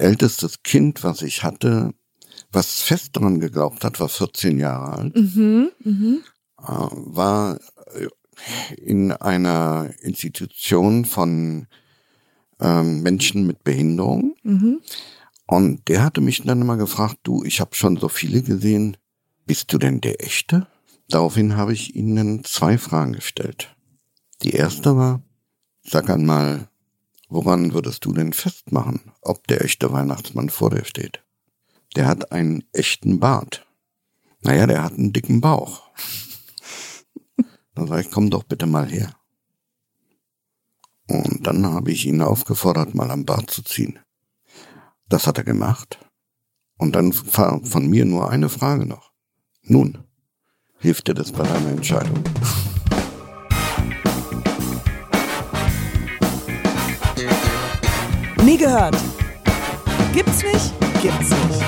[0.00, 1.94] ältestes Kind, was ich hatte,
[2.52, 6.22] was fest daran geglaubt hat, war 14 Jahre alt, Mhm, mhm.
[6.58, 7.58] äh, war
[8.76, 11.66] in einer Institution von
[12.60, 14.34] ähm, Menschen mit Behinderung.
[14.42, 14.80] Mhm.
[15.46, 18.96] Und der hatte mich dann immer gefragt, du, ich habe schon so viele gesehen,
[19.46, 20.66] bist du denn der Echte?
[21.08, 23.74] Daraufhin habe ich ihnen zwei Fragen gestellt.
[24.42, 25.22] Die erste war,
[25.82, 26.68] sag einmal,
[27.30, 31.24] woran würdest du denn festmachen, ob der echte Weihnachtsmann vor dir steht?
[31.96, 33.66] Der hat einen echten Bart.
[34.42, 35.90] Naja, der hat einen dicken Bauch.
[37.74, 39.14] Dann sage ich, komm doch bitte mal her.
[41.08, 43.98] Und dann habe ich ihn aufgefordert, mal am Bart zu ziehen.
[45.08, 45.98] Das hat er gemacht.
[46.78, 49.12] Und dann war von mir nur eine Frage noch.
[49.62, 49.98] Nun,
[50.78, 52.22] hilft dir das bei deiner Entscheidung?
[58.50, 58.96] Nie gehört.
[60.12, 60.72] Gibt's nicht?
[61.00, 61.62] Gibt's nicht.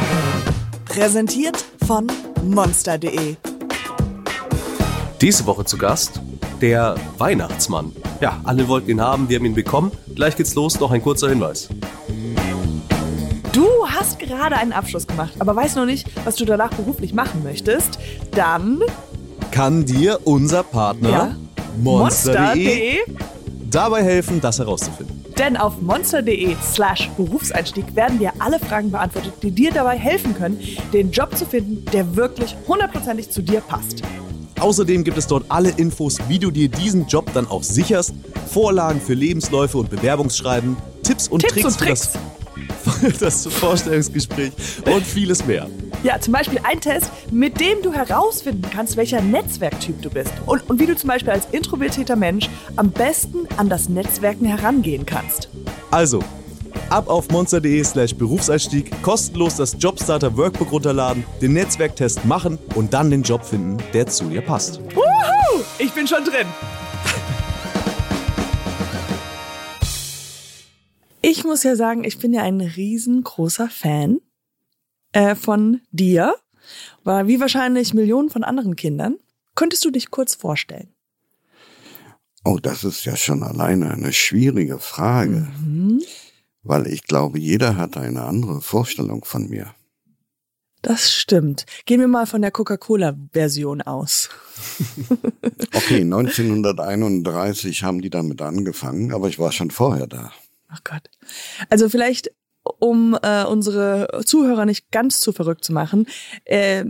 [0.84, 2.08] Präsentiert von
[2.42, 3.36] monster.de.
[5.20, 6.20] Diese Woche zu Gast
[6.60, 7.92] der Weihnachtsmann.
[8.20, 9.92] Ja, alle wollten ihn haben, wir haben ihn bekommen.
[10.16, 11.68] Gleich geht's los, noch ein kurzer Hinweis.
[13.52, 17.44] Du hast gerade einen Abschluss gemacht, aber weißt noch nicht, was du danach beruflich machen
[17.44, 18.00] möchtest.
[18.32, 18.80] Dann
[19.52, 21.36] Kann dir unser Partner Ja.
[21.80, 22.98] monster.de
[23.74, 25.24] dabei helfen, das herauszufinden.
[25.38, 30.60] Denn auf monster.de slash Berufseinstieg werden dir alle Fragen beantwortet, die dir dabei helfen können,
[30.92, 34.02] den Job zu finden, der wirklich hundertprozentig zu dir passt.
[34.60, 38.14] Außerdem gibt es dort alle Infos, wie du dir diesen Job dann auch sicherst,
[38.52, 42.12] Vorlagen für Lebensläufe und Bewerbungsschreiben, Tipps und Tipps Tricks und für Tricks.
[43.18, 44.52] das, das Vorstellungsgespräch
[44.86, 45.68] und vieles mehr.
[46.02, 50.32] Ja, zum Beispiel ein Test, mit dem du herausfinden kannst, welcher Netzwerktyp du bist.
[50.46, 55.06] Und, und wie du zum Beispiel als introvertierter Mensch am besten an das Netzwerken herangehen
[55.06, 55.48] kannst.
[55.92, 56.18] Also,
[56.90, 63.08] ab auf monster.de slash Berufseinstieg, kostenlos das Jobstarter Workbook runterladen, den Netzwerktest machen und dann
[63.08, 64.80] den Job finden, der zu dir passt.
[64.96, 65.62] Wuhu!
[65.78, 66.48] Ich bin schon drin.
[71.20, 74.18] Ich muss ja sagen, ich bin ja ein riesengroßer Fan
[75.12, 76.34] äh, von dir,
[77.04, 79.16] war wie wahrscheinlich Millionen von anderen Kindern.
[79.54, 80.88] Könntest du dich kurz vorstellen?
[82.44, 85.48] Oh, das ist ja schon alleine eine schwierige Frage,
[86.64, 89.74] weil ich glaube, jeder hat eine andere Vorstellung von mir.
[90.82, 91.64] Das stimmt.
[91.86, 94.28] Gehen wir mal von der Coca-Cola-Version aus.
[95.74, 100.30] Okay, 1931 haben die damit angefangen, aber ich war schon vorher da.
[100.68, 101.08] Ach Gott.
[101.70, 102.30] Also vielleicht,
[102.62, 106.06] um äh, unsere Zuhörer nicht ganz zu verrückt zu machen
[106.44, 106.84] äh,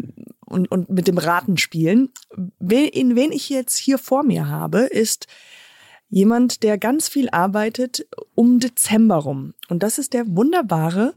[0.47, 2.11] und, und mit dem Raten spielen,
[2.59, 5.27] wen, in wen ich jetzt hier vor mir habe, ist
[6.09, 9.55] jemand, der ganz viel arbeitet um Dezember rum.
[9.69, 11.15] Und das ist der wunderbare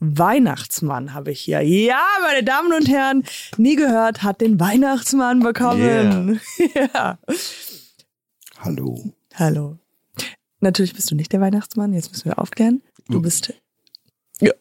[0.00, 1.60] Weihnachtsmann habe ich hier.
[1.60, 3.22] Ja, meine Damen und Herren,
[3.58, 6.40] nie gehört, hat den Weihnachtsmann bekommen.
[6.74, 7.18] ja.
[8.58, 9.12] Hallo.
[9.34, 9.78] Hallo.
[10.60, 12.82] Natürlich bist du nicht der Weihnachtsmann, jetzt müssen wir aufklären.
[13.08, 13.52] Du bist
[14.40, 14.52] ja.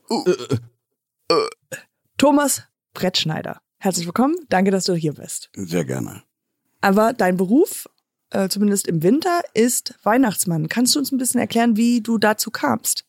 [2.17, 2.63] Thomas
[2.93, 3.61] Brettschneider.
[3.77, 5.49] Herzlich willkommen, danke, dass du hier bist.
[5.55, 6.23] Sehr gerne.
[6.81, 7.89] Aber dein Beruf,
[8.31, 10.69] äh, zumindest im Winter, ist Weihnachtsmann.
[10.69, 13.05] Kannst du uns ein bisschen erklären, wie du dazu kamst?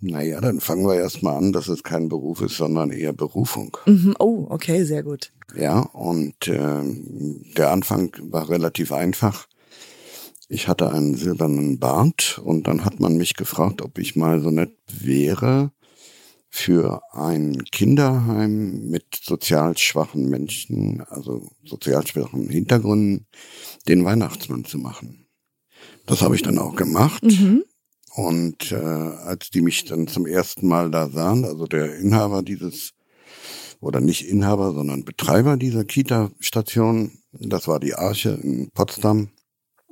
[0.00, 3.76] Naja, dann fangen wir erstmal an, dass es kein Beruf ist, sondern eher Berufung.
[3.86, 4.16] Mhm.
[4.18, 5.32] Oh, okay, sehr gut.
[5.54, 9.46] Ja, und ähm, der Anfang war relativ einfach.
[10.48, 14.50] Ich hatte einen silbernen Bart und dann hat man mich gefragt, ob ich mal so
[14.50, 15.72] nett wäre,
[16.54, 23.26] für ein Kinderheim mit sozial schwachen Menschen, also sozial schwachen Hintergründen,
[23.88, 25.26] den Weihnachtsmann zu machen.
[26.04, 27.22] Das habe ich dann auch gemacht.
[27.24, 27.64] Mhm.
[28.14, 32.92] Und äh, als die mich dann zum ersten Mal da sahen, also der Inhaber dieses,
[33.80, 39.30] oder nicht Inhaber, sondern Betreiber dieser Kita-Station, das war die Arche in Potsdam.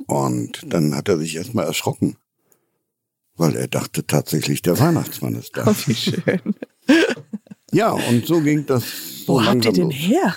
[0.07, 2.17] Und dann hat er sich erstmal erschrocken,
[3.41, 5.65] weil er dachte tatsächlich, der Weihnachtsmann ist da.
[5.67, 6.41] Oh, wie schön.
[7.73, 8.83] Ja, und so ging das
[9.27, 9.95] so Wo habt ihr langsam den los.
[9.95, 10.35] her?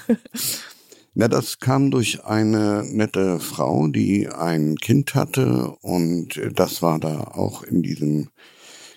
[1.15, 7.21] Na, das kam durch eine nette Frau, die ein Kind hatte und das war da
[7.21, 8.29] auch in diesem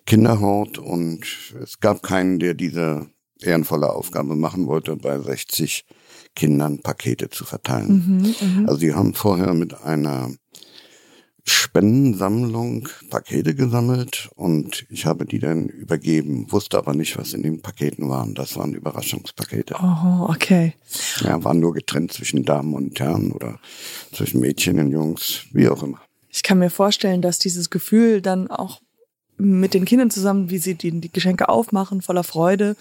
[0.04, 1.25] Kinderhort und
[1.62, 3.06] es gab keinen, der diese
[3.40, 5.86] ehrenvolle Aufgabe machen wollte, bei 60
[6.34, 8.34] Kindern Pakete zu verteilen.
[8.66, 10.31] Also die haben vorher mit einer
[11.48, 17.62] Spendensammlung Pakete gesammelt und ich habe die dann übergeben, wusste aber nicht, was in den
[17.62, 18.34] Paketen waren.
[18.34, 19.76] Das waren Überraschungspakete.
[19.81, 20.75] Oh, okay.
[21.20, 23.60] Ja, waren nur getrennt zwischen Damen und Herren oder
[24.12, 26.00] zwischen Mädchen und Jungs, wie auch immer.
[26.31, 28.81] Ich kann mir vorstellen, dass dieses Gefühl dann auch
[29.38, 32.76] mit den Kindern zusammen, wie sie die, die Geschenke aufmachen, voller Freude,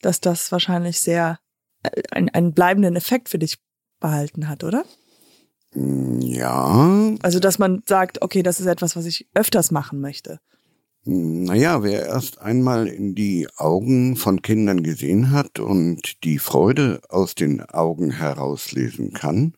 [0.00, 1.38] dass das wahrscheinlich sehr
[1.82, 3.58] äh, einen, einen bleibenden Effekt für dich
[3.98, 4.84] behalten hat, oder?
[6.20, 10.40] Ja, Also, dass man sagt, okay, das ist etwas, was ich öfters machen möchte.
[11.04, 17.34] naja, wer erst einmal in die Augen von Kindern gesehen hat und die Freude aus
[17.36, 19.54] den Augen herauslesen kann,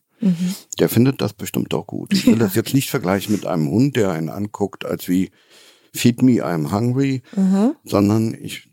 [0.78, 2.12] der findet das bestimmt auch gut.
[2.12, 5.30] Ich will das jetzt nicht vergleichen mit einem Hund, der einen anguckt, als wie
[5.94, 7.22] Feed me, I'm hungry,
[7.84, 8.67] sondern ich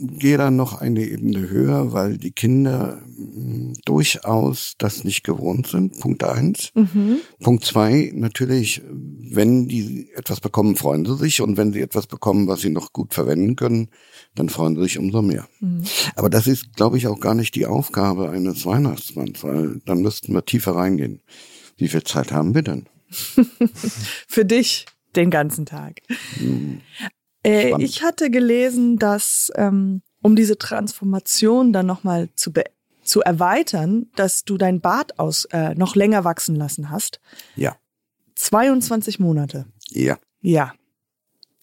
[0.00, 5.98] gehe da noch eine Ebene höher, weil die Kinder mm, durchaus das nicht gewohnt sind.
[6.00, 6.72] Punkt eins.
[7.40, 11.40] Punkt zwei, natürlich, wenn die etwas bekommen, freuen sie sich.
[11.40, 13.88] Und wenn sie etwas bekommen, was sie noch gut verwenden können,
[14.34, 15.46] dann freuen sie sich umso mehr.
[16.16, 20.32] Aber das ist, glaube ich, auch gar nicht die Aufgabe eines Weihnachtsmanns, weil dann müssten
[20.32, 21.20] wir tiefer reingehen.
[21.76, 22.86] Wie viel Zeit haben wir denn?
[24.28, 26.00] Für dich den ganzen Tag.
[27.44, 32.52] Äh, ich hatte gelesen, dass ähm, um diese Transformation dann nochmal zu,
[33.02, 37.20] zu erweitern, dass du dein Bart aus äh, noch länger wachsen lassen hast.
[37.56, 37.76] Ja,
[38.36, 39.66] 22 Monate.
[39.90, 40.18] ja.
[40.40, 40.74] Ja.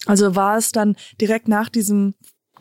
[0.05, 2.15] Also war es dann direkt nach diesem,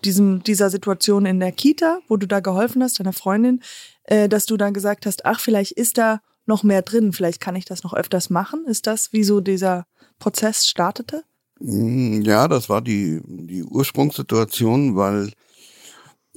[0.04, 3.62] diesem, dieser Situation in der Kita, wo du da geholfen hast, deiner Freundin,
[4.04, 7.54] äh, dass du dann gesagt hast, ach, vielleicht ist da noch mehr drin, vielleicht kann
[7.54, 8.64] ich das noch öfters machen.
[8.66, 9.86] Ist das, wie so dieser
[10.18, 11.22] Prozess startete?
[11.60, 15.32] Mm, Ja, das war die, die Ursprungssituation, weil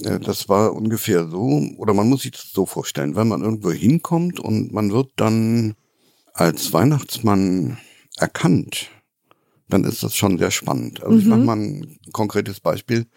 [0.03, 3.71] äh, das war ungefähr so, oder man muss sich das so vorstellen, wenn man irgendwo
[3.71, 5.75] hinkommt und man wird dann
[6.33, 7.77] als Weihnachtsmann
[8.17, 8.89] erkannt,
[9.69, 11.03] dann ist das schon sehr spannend.
[11.03, 13.07] Also ich mache mal ein konkretes Beispiel.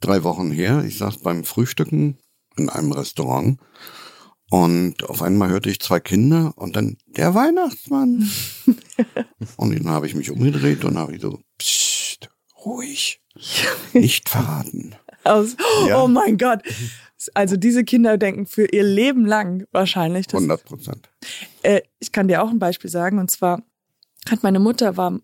[0.00, 2.18] Drei Wochen her, ich saß beim Frühstücken
[2.56, 3.58] in einem Restaurant
[4.50, 8.30] und auf einmal hörte ich zwei Kinder und dann der Weihnachtsmann.
[9.56, 12.28] und dann habe ich mich umgedreht und habe ich so, psst,
[12.64, 13.20] ruhig,
[13.92, 14.94] nicht verraten.
[15.24, 15.56] Aus,
[15.86, 16.02] Ja.
[16.02, 16.62] Oh mein Gott.
[17.34, 20.26] Also diese Kinder denken für ihr Leben lang wahrscheinlich.
[20.26, 21.08] Das, 100 Prozent.
[21.62, 23.18] äh, ich kann dir auch ein Beispiel sagen.
[23.18, 23.62] Und zwar
[24.28, 25.20] hat meine Mutter war,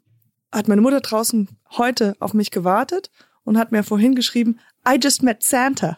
[0.53, 1.49] hat meine Mutter draußen
[1.79, 3.11] heute auf mich gewartet
[3.45, 5.97] und hat mir vorhin geschrieben, I just met Santa.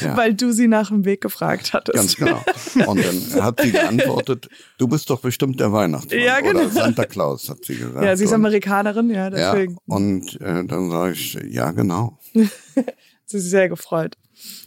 [0.00, 0.16] Ja.
[0.16, 1.94] Weil du sie nach dem Weg gefragt hattest.
[1.96, 2.42] Ganz genau.
[2.90, 4.48] Und dann hat sie geantwortet,
[4.78, 6.20] du bist doch bestimmt der Weihnachtsmann.
[6.20, 6.60] Ja, genau.
[6.60, 8.04] Oder Santa Claus, hat sie gesagt.
[8.04, 9.76] Ja, sie ist Amerikanerin, ja, Ja, deswegen.
[9.86, 12.18] und äh, dann sage ich, ja, genau.
[13.24, 14.16] Sie ist sehr gefreut.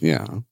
[0.00, 0.42] Ja.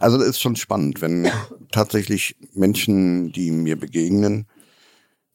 [0.00, 1.28] Also das ist schon spannend, wenn
[1.70, 4.46] tatsächlich Menschen, die mir begegnen,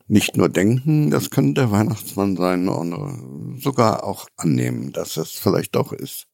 [0.08, 5.76] nicht nur denken, das könnte der Weihnachtsmann sein, sondern sogar auch annehmen, dass es vielleicht
[5.76, 6.27] doch ist.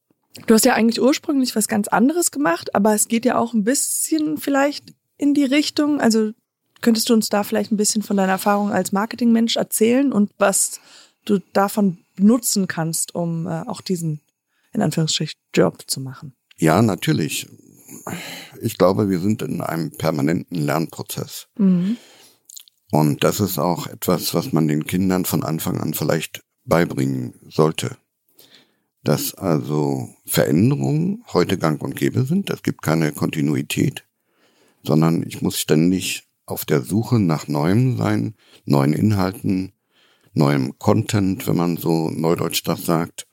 [0.46, 3.64] Du hast ja eigentlich ursprünglich was ganz anderes gemacht, aber es geht ja auch ein
[3.64, 6.00] bisschen vielleicht in die Richtung.
[6.00, 6.32] Also
[6.80, 10.80] könntest du uns da vielleicht ein bisschen von deiner Erfahrung als Marketingmensch erzählen und was
[11.24, 14.20] du davon nutzen kannst, um äh, auch diesen,
[14.72, 16.34] in Anführungsstrichen, Job zu machen?
[16.56, 17.48] Ja, natürlich.
[18.60, 21.46] Ich glaube, wir sind in einem permanenten Lernprozess.
[22.90, 27.96] Und das ist auch etwas, was man den Kindern von Anfang an vielleicht beibringen sollte.
[29.04, 32.50] Dass also Veränderungen heute gang und gäbe sind.
[32.50, 34.04] Es gibt keine Kontinuität,
[34.82, 38.34] sondern ich muss ständig auf der Suche nach Neuem sein,
[38.64, 39.72] neuen Inhalten,
[40.32, 43.26] neuem Content, wenn man so neudeutsch das sagt.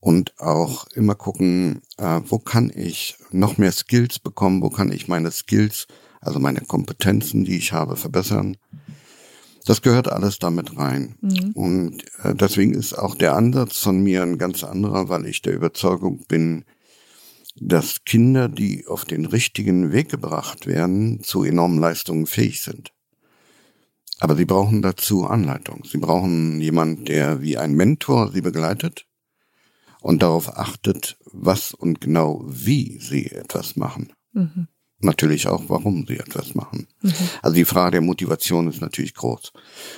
[0.00, 5.08] Und auch immer gucken, äh, wo kann ich noch mehr Skills bekommen, wo kann ich
[5.08, 5.86] meine Skills,
[6.20, 8.56] also meine Kompetenzen, die ich habe, verbessern.
[9.68, 11.16] Das gehört alles damit rein.
[11.52, 15.54] Und äh, deswegen ist auch der Ansatz von mir ein ganz anderer, weil ich der
[15.54, 16.64] Überzeugung bin,
[17.54, 22.94] dass Kinder, die auf den richtigen Weg gebracht werden, zu enormen Leistungen fähig sind.
[24.20, 25.84] Aber sie brauchen dazu Anleitung.
[25.84, 29.04] Sie brauchen jemand, der wie ein Mentor sie begleitet
[30.00, 34.14] und darauf achtet, was und genau wie sie etwas machen.
[35.00, 36.88] Natürlich auch, warum sie etwas machen.
[37.40, 39.52] Also die Frage der Motivation ist natürlich groß.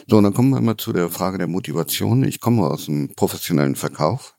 [0.06, 2.22] So, und dann kommen wir mal zu der Frage der Motivation.
[2.22, 4.36] Ich komme aus dem professionellen Verkauf,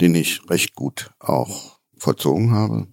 [0.00, 2.86] den ich recht gut auch vollzogen habe.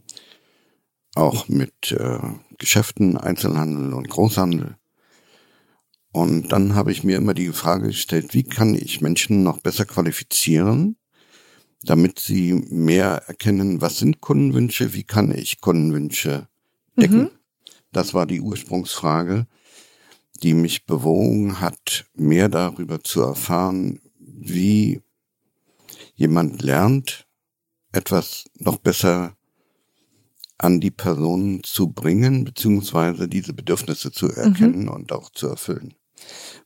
[1.15, 2.19] Auch mit äh,
[2.57, 4.75] Geschäften, Einzelhandel und Großhandel.
[6.11, 9.85] Und dann habe ich mir immer die Frage gestellt, wie kann ich Menschen noch besser
[9.85, 10.97] qualifizieren,
[11.83, 16.47] damit sie mehr erkennen, was sind Kundenwünsche, wie kann ich Kundenwünsche
[16.97, 17.31] decken.
[17.91, 19.47] Das war die Ursprungsfrage,
[20.43, 25.01] die mich bewogen hat, mehr darüber zu erfahren, wie
[26.15, 27.27] jemand lernt,
[27.91, 29.35] etwas noch besser
[30.57, 35.93] an die Person zu bringen, beziehungsweise diese Bedürfnisse zu erkennen und auch zu erfüllen.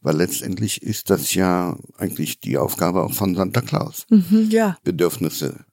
[0.02, 4.06] Weil letztendlich ist das ja eigentlich die Aufgabe auch von Santa Claus.
[4.10, 4.78] Mhm, ja.
[4.84, 5.66] Bedürfnisse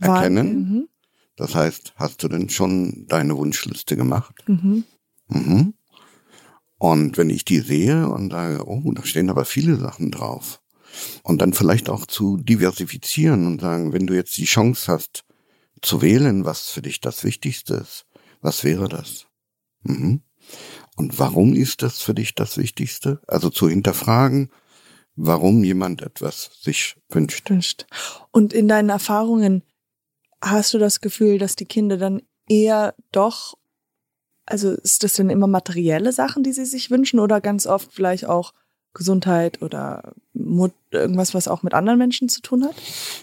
[0.00, 0.54] erkennen.
[0.54, 0.88] Mhm,
[1.36, 4.34] Das heißt, hast du denn schon deine Wunschliste gemacht?
[4.46, 4.84] mhm.
[5.28, 5.74] Mhm.
[6.78, 10.60] Und wenn ich die sehe und sage, oh, da stehen aber viele Sachen drauf.
[11.22, 15.24] Und dann vielleicht auch zu diversifizieren und sagen, wenn du jetzt die Chance hast,
[15.82, 18.06] zu wählen, was für dich das Wichtigste ist,
[18.40, 19.26] was wäre das?
[19.82, 20.22] Mhm.
[20.96, 23.20] Und warum ist das für dich das Wichtigste?
[23.26, 24.50] Also zu hinterfragen,
[25.16, 27.50] warum jemand etwas sich wünscht.
[27.50, 27.86] Wünscht.
[28.30, 29.62] Und in deinen Erfahrungen
[30.40, 33.54] hast du das Gefühl, dass die Kinder dann eher doch,
[34.46, 38.26] also ist das denn immer materielle Sachen, die sie sich wünschen oder ganz oft vielleicht
[38.26, 38.52] auch
[38.92, 42.74] Gesundheit oder Mut, irgendwas, was auch mit anderen Menschen zu tun hat?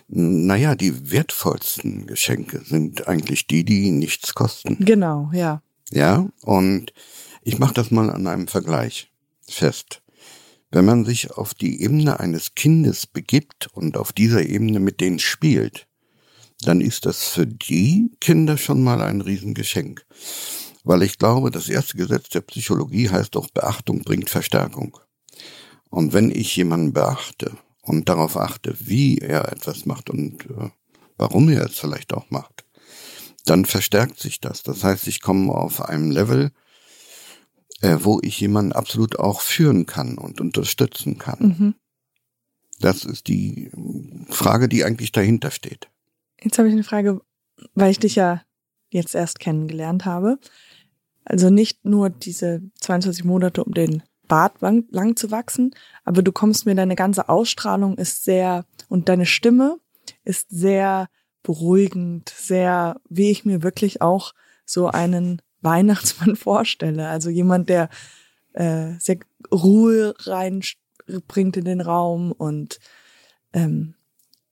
[0.10, 4.78] Naja, die wertvollsten Geschenke sind eigentlich die, die nichts kosten.
[4.80, 5.62] Genau, ja.
[5.92, 6.94] Ja, und
[7.42, 9.12] ich mache das mal an einem Vergleich
[9.48, 10.02] fest.
[10.70, 15.20] Wenn man sich auf die Ebene eines Kindes begibt und auf dieser Ebene mit denen
[15.20, 15.88] spielt,
[16.62, 20.06] dann ist das für die Kinder schon mal ein Riesengeschenk.
[20.84, 24.98] Weil ich glaube, das erste Gesetz der Psychologie heißt doch, Beachtung bringt Verstärkung.
[25.90, 30.70] Und wenn ich jemanden beachte und darauf achte, wie er etwas macht und äh,
[31.18, 32.64] warum er es vielleicht auch macht,
[33.46, 34.64] dann verstärkt sich das.
[34.64, 36.52] Das heißt, ich komme auf einem Level,
[37.82, 41.40] äh, wo ich jemanden absolut auch führen kann und unterstützen kann.
[41.40, 41.76] Mhm.
[42.80, 43.70] Das ist die
[44.30, 45.90] Frage, die eigentlich dahinter steht.
[46.42, 47.22] Jetzt habe ich eine Frage,
[47.76, 48.42] weil ich dich ja
[48.90, 50.40] jetzt erst kennengelernt habe.
[51.24, 56.32] Also nicht nur diese 22 Monate, um den Bart lang, lang zu wachsen, aber du
[56.32, 59.78] kommst mir, deine ganze Ausstrahlung ist sehr, und deine Stimme
[60.24, 61.10] ist sehr
[61.44, 64.34] beruhigend, sehr, wie ich mir wirklich auch
[64.66, 67.08] so einen Weihnachtsmann vorstelle.
[67.08, 67.90] Also jemand, der
[68.54, 69.18] äh, sehr
[69.52, 72.80] Ruhe reinbringt in den Raum und
[73.54, 73.96] ähm,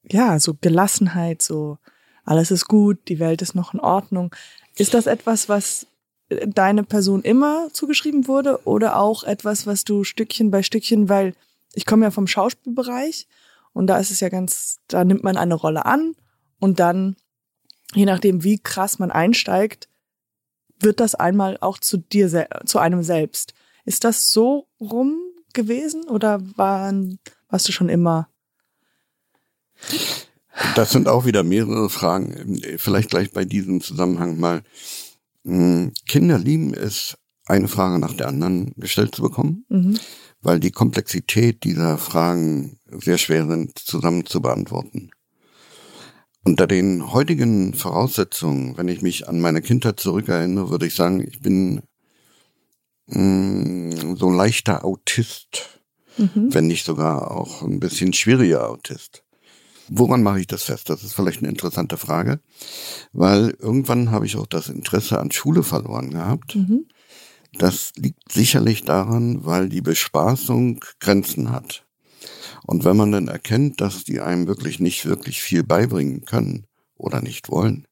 [0.04, 1.78] ja, so Gelassenheit, so
[2.26, 4.36] alles ist gut, die Welt ist noch in Ordnung.
[4.76, 5.88] Ist das etwas, was
[6.30, 11.34] äh, deine Person immer zugeschrieben wurde oder auch etwas, was du Stückchen bei Stückchen, weil
[11.74, 13.28] ich komme ja vom Schauspielbereich
[13.74, 16.16] und da ist es ja ganz, da nimmt man eine Rolle an
[16.60, 17.16] und dann,
[17.94, 19.88] je nachdem, wie krass man einsteigt,
[20.80, 23.54] wird das einmal auch zu dir, zu einem selbst.
[23.86, 25.18] Ist das so rum
[25.54, 27.20] gewesen oder waren,
[27.50, 28.30] warst du schon immer
[30.76, 32.62] Das sind auch wieder mehrere Fragen.
[32.78, 34.62] Vielleicht gleich bei diesem Zusammenhang mal.
[35.46, 39.98] Hm, Kinder lieben es, eine Frage nach der anderen gestellt zu bekommen, Mhm.
[40.42, 45.12] weil die Komplexität dieser Fragen sehr schwer sind, zusammen zu beantworten.
[46.50, 51.42] Unter den heutigen Voraussetzungen, wenn ich mich an meine Kindheit zurückerinnere, würde ich sagen, ich
[51.42, 51.84] bin
[53.06, 55.80] mh, so ein leichter Autist,
[56.18, 56.52] Mhm.
[56.52, 59.24] wenn nicht sogar auch ein bisschen schwieriger Autist.
[59.90, 60.90] Woran mache ich das fest?
[60.90, 62.40] Das ist vielleicht eine interessante Frage,
[63.14, 66.56] weil irgendwann habe ich auch das Interesse an Schule verloren gehabt.
[66.56, 66.88] Mhm.
[67.60, 71.86] Das liegt sicherlich daran, weil die Bespaßung Grenzen hat.
[72.66, 76.66] Und wenn man dann erkennt, dass die einem wirklich nicht wirklich viel beibringen können
[76.96, 77.88] oder nicht wollen,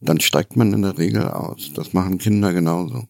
[0.00, 1.70] dann steigt man in der Regel aus.
[1.74, 3.08] Das machen Kinder genauso.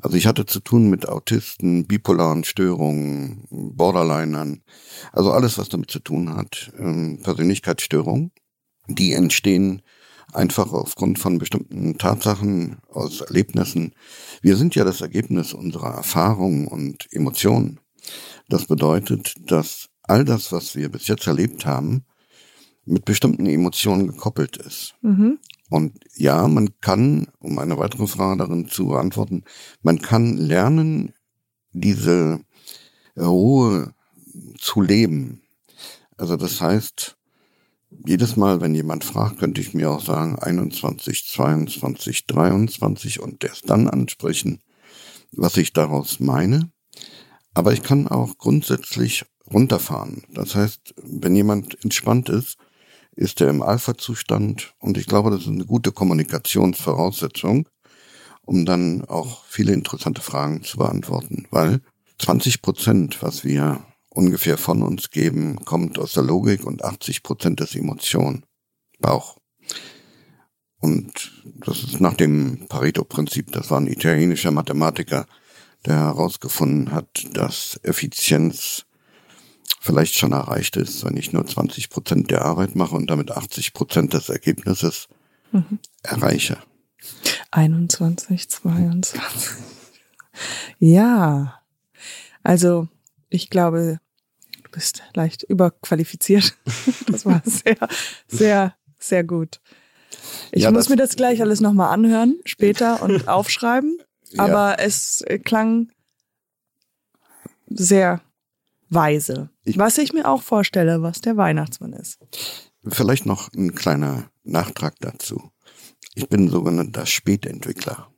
[0.00, 4.62] Also ich hatte zu tun mit Autisten, bipolaren Störungen, Borderlinern,
[5.12, 8.30] also alles, was damit zu tun hat, ähm, Persönlichkeitsstörungen,
[8.86, 9.82] die entstehen
[10.32, 13.94] einfach aufgrund von bestimmten Tatsachen, aus Erlebnissen.
[14.40, 17.80] Wir sind ja das Ergebnis unserer Erfahrungen und Emotionen.
[18.48, 22.04] Das bedeutet, dass all das, was wir bis jetzt erlebt haben,
[22.84, 24.94] mit bestimmten Emotionen gekoppelt ist.
[25.02, 25.38] Mhm.
[25.70, 29.44] Und ja, man kann, um eine weitere Frage darin zu beantworten,
[29.82, 31.12] man kann lernen,
[31.72, 32.40] diese
[33.16, 33.94] Ruhe
[34.58, 35.42] zu leben.
[36.16, 37.16] Also das heißt,
[38.06, 43.68] jedes Mal, wenn jemand fragt, könnte ich mir auch sagen 21, 22, 23 und erst
[43.68, 44.60] dann ansprechen,
[45.32, 46.70] was ich daraus meine.
[47.58, 50.22] Aber ich kann auch grundsätzlich runterfahren.
[50.32, 52.56] Das heißt, wenn jemand entspannt ist,
[53.16, 57.68] ist er im Alpha-Zustand und ich glaube, das ist eine gute Kommunikationsvoraussetzung,
[58.42, 61.80] um dann auch viele interessante Fragen zu beantworten, weil
[62.20, 67.60] 20 Prozent, was wir ungefähr von uns geben, kommt aus der Logik und 80 Prozent
[67.60, 68.46] ist Emotion,
[69.00, 69.36] Bauch.
[70.78, 71.32] Und
[71.66, 75.26] das ist nach dem Pareto-Prinzip, das war ein italienischer Mathematiker,
[75.88, 78.84] der herausgefunden hat, dass Effizienz
[79.80, 83.72] vielleicht schon erreicht ist, wenn ich nur 20 Prozent der Arbeit mache und damit 80
[83.72, 85.08] Prozent des Ergebnisses
[85.50, 85.78] Mhm.
[86.02, 86.58] erreiche.
[87.52, 89.18] 21, 22.
[90.78, 91.60] Ja.
[92.42, 92.88] Also
[93.30, 93.98] Ich glaube,
[94.62, 96.56] du bist leicht überqualifiziert.
[97.10, 97.76] Das war sehr,
[98.26, 99.60] sehr, sehr gut.
[100.52, 103.98] Ich Ja, muss mir das gleich alles nochmal anhören, später und aufschreiben.
[104.32, 104.44] Ja.
[104.44, 105.90] Aber es äh, klang
[107.68, 108.20] sehr
[108.90, 109.50] weise.
[109.64, 112.18] Ich- was ich mir auch vorstelle, was der Weihnachtsmann ist.
[112.86, 115.50] Vielleicht noch ein kleiner Nachtrag dazu.
[116.14, 118.10] Ich bin sogenannter Spätentwickler.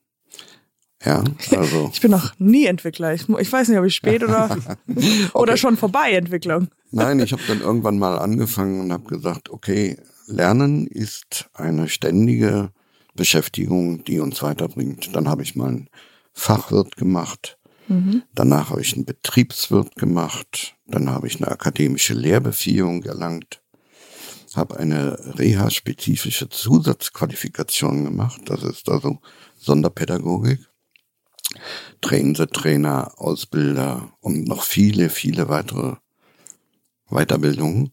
[1.05, 1.25] Ja,
[1.57, 3.15] also Ich bin noch nie Entwickler.
[3.15, 4.57] Ich, ich weiß nicht, ob ich spät oder,
[5.35, 6.69] oder schon vorbei Entwicklung.
[6.91, 12.71] nein, ich habe dann irgendwann mal angefangen und habe gesagt, okay, Lernen ist eine ständige
[13.15, 15.15] Beschäftigung, die uns weiterbringt.
[15.15, 15.91] Dann habe ich mal einen
[16.33, 17.59] Fachwirt gemacht.
[18.35, 20.77] Danach habe ich einen Betriebswirt gemacht.
[20.87, 23.63] Dann habe ich eine akademische Lehrbefähigung erlangt.
[24.55, 28.43] Habe eine reha-spezifische Zusatzqualifikation gemacht.
[28.47, 29.19] Das ist also
[29.57, 30.61] Sonderpädagogik.
[32.01, 35.97] Trainer, Trainer, Ausbilder und noch viele, viele weitere
[37.09, 37.93] Weiterbildungen.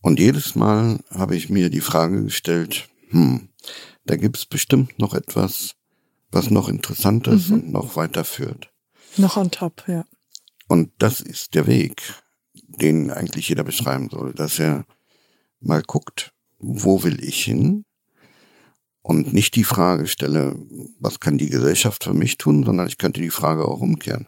[0.00, 3.48] Und jedes Mal habe ich mir die Frage gestellt, hm,
[4.06, 5.74] da gibt's bestimmt noch etwas,
[6.30, 8.70] was noch interessant ist und noch weiterführt.
[9.16, 10.04] Noch on top, ja.
[10.68, 12.02] Und das ist der Weg,
[12.54, 14.84] den eigentlich jeder beschreiben soll, dass er
[15.60, 17.84] mal guckt, wo will ich hin?
[19.02, 20.56] Und nicht die Frage stelle,
[20.98, 24.26] was kann die Gesellschaft für mich tun, sondern ich könnte die Frage auch umkehren.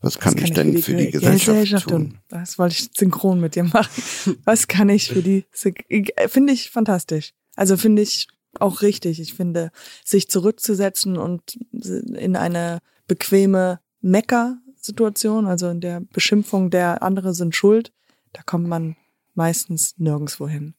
[0.00, 2.18] Was kann, ich denn für die, Gesellschaft, tun?
[2.28, 4.02] Das wollte ich synchron mit dir machen.
[4.44, 7.34] Was kann ich für die, finde ich fantastisch.
[7.54, 8.26] Also finde ich
[8.58, 9.20] auch richtig.
[9.20, 9.70] Ich finde,
[10.04, 17.92] sich zurückzusetzen und in eine bequeme Mecker-Situation, also in der Beschimpfung der andere sind schuld,
[18.32, 18.96] da kommt man
[19.34, 20.74] meistens nirgendwo hin.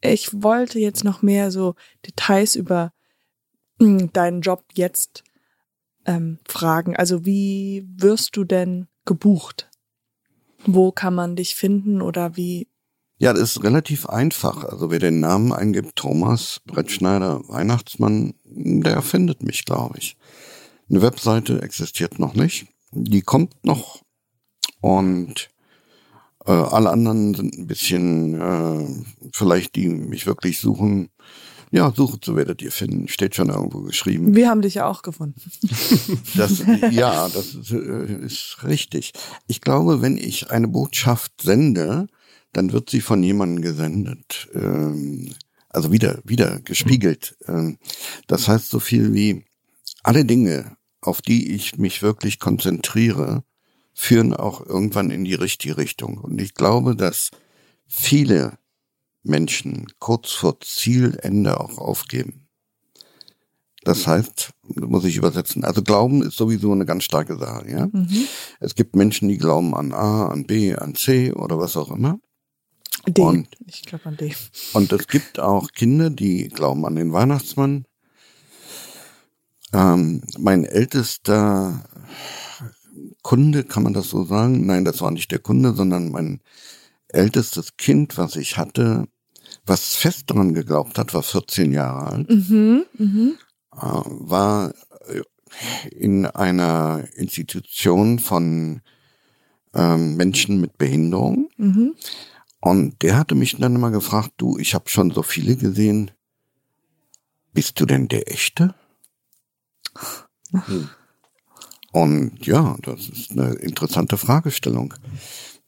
[0.00, 1.74] Ich wollte jetzt noch mehr so
[2.06, 2.92] Details über
[3.78, 5.24] mh, deinen Job jetzt
[6.06, 6.96] ähm, fragen.
[6.96, 9.70] Also wie wirst du denn gebucht?
[10.66, 12.68] Wo kann man dich finden oder wie?
[13.18, 14.64] Ja, das ist relativ einfach.
[14.64, 20.16] Also wer den Namen eingibt, Thomas Brettschneider Weihnachtsmann, der findet mich, glaube ich.
[20.90, 22.66] Eine Webseite existiert noch nicht.
[22.92, 24.02] Die kommt noch.
[24.80, 25.48] Und
[26.44, 31.08] äh, alle anderen sind ein bisschen, äh, vielleicht die mich wirklich suchen.
[31.70, 33.08] Ja, sucht, so werdet ihr finden.
[33.08, 34.36] Steht schon irgendwo geschrieben.
[34.36, 35.40] Wir haben dich ja auch gefunden.
[36.36, 39.12] Das, ja, das ist, äh, ist richtig.
[39.46, 42.06] Ich glaube, wenn ich eine Botschaft sende,
[42.54, 44.48] dann wird sie von jemandem gesendet.
[44.54, 45.34] Ähm,
[45.68, 47.36] also wieder, wieder gespiegelt.
[47.46, 47.78] Ähm,
[48.26, 49.44] das heißt so viel wie
[50.02, 53.44] alle Dinge, auf die ich mich wirklich konzentriere,
[53.92, 56.18] führen auch irgendwann in die richtige Richtung.
[56.18, 57.30] Und ich glaube, dass
[57.86, 58.58] viele
[59.22, 62.44] Menschen kurz vor Zielende auch aufgeben.
[63.84, 65.62] Das heißt, muss ich übersetzen.
[65.64, 67.86] Also Glauben ist sowieso eine ganz starke Sache, ja.
[67.92, 68.26] Mhm.
[68.58, 72.18] Es gibt Menschen, die glauben an A, an B, an C oder was auch immer.
[73.12, 73.22] D.
[73.22, 74.34] Und- ich glaube an D.
[74.72, 77.84] Und es gibt auch Kinder, die glauben an den Weihnachtsmann.
[79.72, 81.84] Ähm, mein ältester
[83.22, 84.66] Kunde, kann man das so sagen?
[84.66, 86.40] Nein, das war nicht der Kunde, sondern mein
[87.08, 89.06] ältestes Kind, was ich hatte,
[89.66, 92.84] was fest daran geglaubt hat, war 14 Jahre alt, Mhm.
[92.98, 93.34] Mhm.
[93.72, 94.72] äh, war
[95.90, 98.80] in einer Institution von
[99.76, 101.48] ähm, Menschen mit Behinderung.
[101.56, 101.94] Mhm.
[102.64, 106.12] Und der hatte mich dann immer gefragt, du, ich habe schon so viele gesehen.
[107.52, 108.74] Bist du denn der Echte?
[111.92, 114.94] Und ja, das ist eine interessante Fragestellung.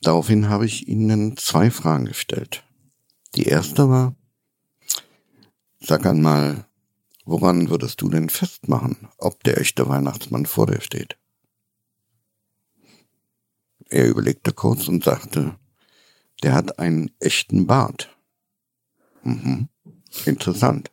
[0.00, 2.64] Daraufhin habe ich ihnen zwei Fragen gestellt.
[3.34, 4.16] Die erste war,
[5.78, 6.64] sag einmal,
[7.26, 11.18] woran würdest du denn festmachen, ob der echte Weihnachtsmann vor dir steht?
[13.90, 15.58] Er überlegte kurz und sagte,
[16.42, 18.16] der hat einen echten Bart.
[19.22, 19.68] Mhm.
[20.24, 20.90] Interessant.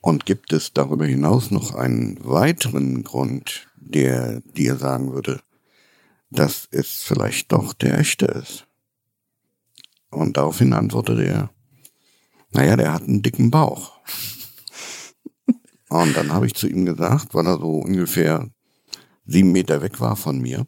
[0.00, 5.40] Und gibt es darüber hinaus noch einen weiteren Grund, der dir sagen würde,
[6.30, 8.66] dass es vielleicht doch der echte ist?
[10.10, 11.50] Und daraufhin antwortete er,
[12.50, 14.00] naja, der hat einen dicken Bauch.
[15.88, 18.50] Und dann habe ich zu ihm gesagt, weil er so ungefähr
[19.26, 20.66] sieben Meter weg war von mir,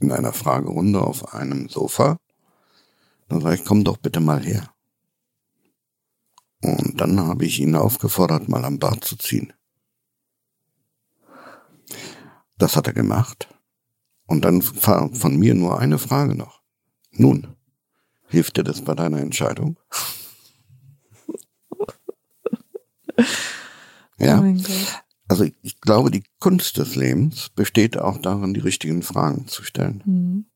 [0.00, 2.18] in einer Fragerunde auf einem Sofa,
[3.28, 4.72] dann sage ich, komm doch bitte mal her.
[6.62, 9.52] Und dann habe ich ihn aufgefordert, mal am Bart zu ziehen.
[12.56, 13.48] Das hat er gemacht.
[14.26, 16.62] Und dann war von mir nur eine Frage noch.
[17.12, 17.56] Nun,
[18.26, 19.78] hilft dir das bei deiner Entscheidung?
[24.20, 25.04] Oh Ja, Gott.
[25.28, 30.02] Also ich glaube, die Kunst des Lebens besteht auch darin, die richtigen Fragen zu stellen.
[30.04, 30.46] Mhm.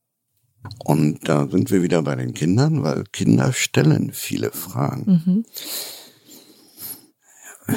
[0.85, 5.45] Und da sind wir wieder bei den Kindern, weil Kinder stellen viele Fragen.
[7.67, 7.77] Mhm.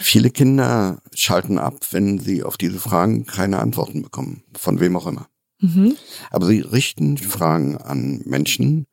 [0.00, 5.06] Viele Kinder schalten ab, wenn sie auf diese Fragen keine Antworten bekommen, von wem auch
[5.06, 5.28] immer.
[5.60, 5.96] Mhm.
[6.30, 8.86] Aber sie richten Fragen an Menschen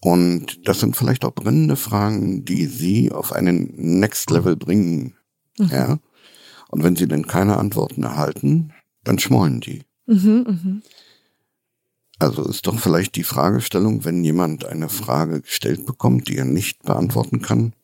[0.00, 5.14] und das sind vielleicht auch brennende Fragen, die sie auf einen Next Level bringen.
[5.58, 5.98] Ja.
[6.68, 8.72] Und wenn sie dann keine Antworten erhalten,
[9.04, 9.82] dann schmollen die.
[10.06, 10.46] Mhm.
[10.46, 10.82] Mhm.
[12.18, 16.82] Also ist doch vielleicht die Fragestellung, wenn jemand eine Frage gestellt bekommt, die er nicht
[16.82, 17.74] beantworten kann.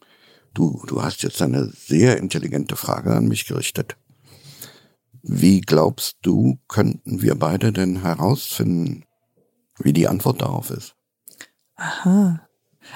[0.55, 3.97] Du, du hast jetzt eine sehr intelligente Frage an mich gerichtet.
[5.23, 9.05] Wie glaubst du, könnten wir beide denn herausfinden,
[9.79, 10.97] wie die Antwort darauf ist?
[11.77, 12.47] Aha.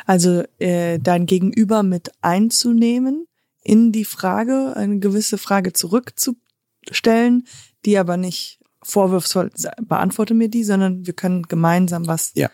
[0.06, 3.26] Also äh, dein Gegenüber mit einzunehmen
[3.62, 7.46] in die Frage, eine gewisse Frage zurückzustellen,
[7.84, 9.50] die aber nicht vorwurfsvoll
[9.82, 12.32] beantworte mir die, sondern wir können gemeinsam was.
[12.34, 12.50] Ja.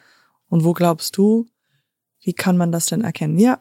[0.48, 1.46] Und wo glaubst du,
[2.20, 3.38] wie kann man das denn erkennen?
[3.38, 3.60] Ja.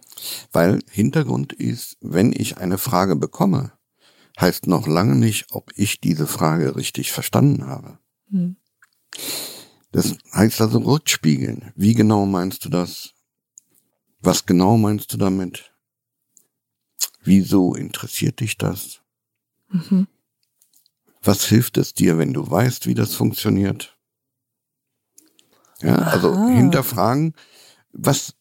[0.51, 3.73] Weil Hintergrund ist, wenn ich eine Frage bekomme,
[4.39, 7.97] heißt noch lange nicht, ob ich diese Frage richtig verstanden habe.
[8.29, 8.55] Hm.
[9.91, 11.73] Das heißt also rückspiegeln.
[11.75, 13.13] Wie genau meinst du das?
[14.19, 15.73] Was genau meinst du damit?
[17.23, 19.01] Wieso interessiert dich das?
[19.69, 20.07] Mhm.
[21.23, 23.97] Was hilft es dir, wenn du weißt, wie das funktioniert?
[25.81, 26.47] Ja, also Aha.
[26.47, 27.33] hinterfragen,
[27.91, 28.35] was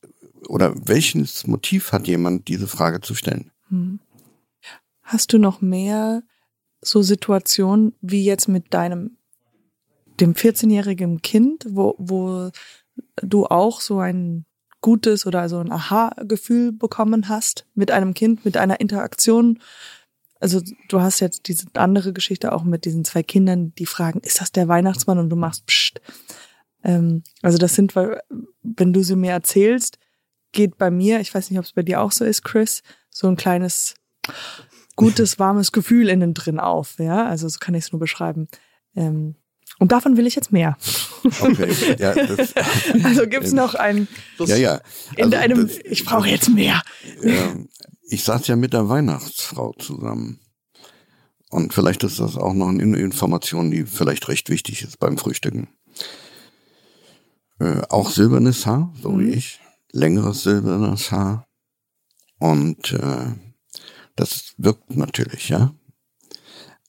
[0.49, 3.51] oder welches Motiv hat jemand, diese Frage zu stellen?
[3.69, 4.01] Hm.
[5.03, 6.23] Hast du noch mehr
[6.83, 9.17] so Situationen wie jetzt mit deinem,
[10.19, 12.51] dem 14-jährigen Kind, wo, wo
[13.17, 14.47] du auch so ein
[14.81, 19.59] gutes oder so ein Aha-Gefühl bekommen hast mit einem Kind, mit einer Interaktion?
[20.41, 24.41] Also du hast jetzt diese andere Geschichte auch mit diesen zwei Kindern, die fragen, ist
[24.41, 25.19] das der Weihnachtsmann?
[25.19, 26.01] Und du machst pst.
[26.83, 29.99] Ähm, also das sind, wenn du sie mir erzählst,
[30.53, 33.29] geht bei mir, ich weiß nicht, ob es bei dir auch so ist, Chris, so
[33.29, 33.95] ein kleines
[34.97, 36.99] gutes, warmes Gefühl innen drin auf.
[36.99, 38.49] Ja, also so kann ich es nur beschreiben.
[38.97, 39.35] Ähm,
[39.79, 40.77] und davon will ich jetzt mehr.
[41.41, 42.55] Okay, ja, das,
[43.05, 44.81] Also gibt's noch ein ja, ja.
[45.17, 46.83] in Also einem, das- ich brauche jetzt mehr.
[47.23, 47.69] Ähm,
[48.11, 50.41] ich saß ja mit der Weihnachtsfrau zusammen.
[51.49, 55.69] Und vielleicht ist das auch noch eine Information, die vielleicht recht wichtig ist beim Frühstücken.
[57.59, 59.61] Äh, auch silbernes Haar, so wie ich.
[59.93, 61.47] Längeres silbernes Haar.
[62.39, 63.35] Und äh,
[64.17, 65.75] das wirkt natürlich, ja.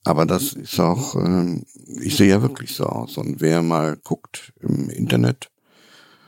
[0.04, 1.66] Aber das ist auch, ähm,
[2.02, 3.18] ich sehe ja wirklich so aus.
[3.18, 5.52] Und wer mal guckt im Internet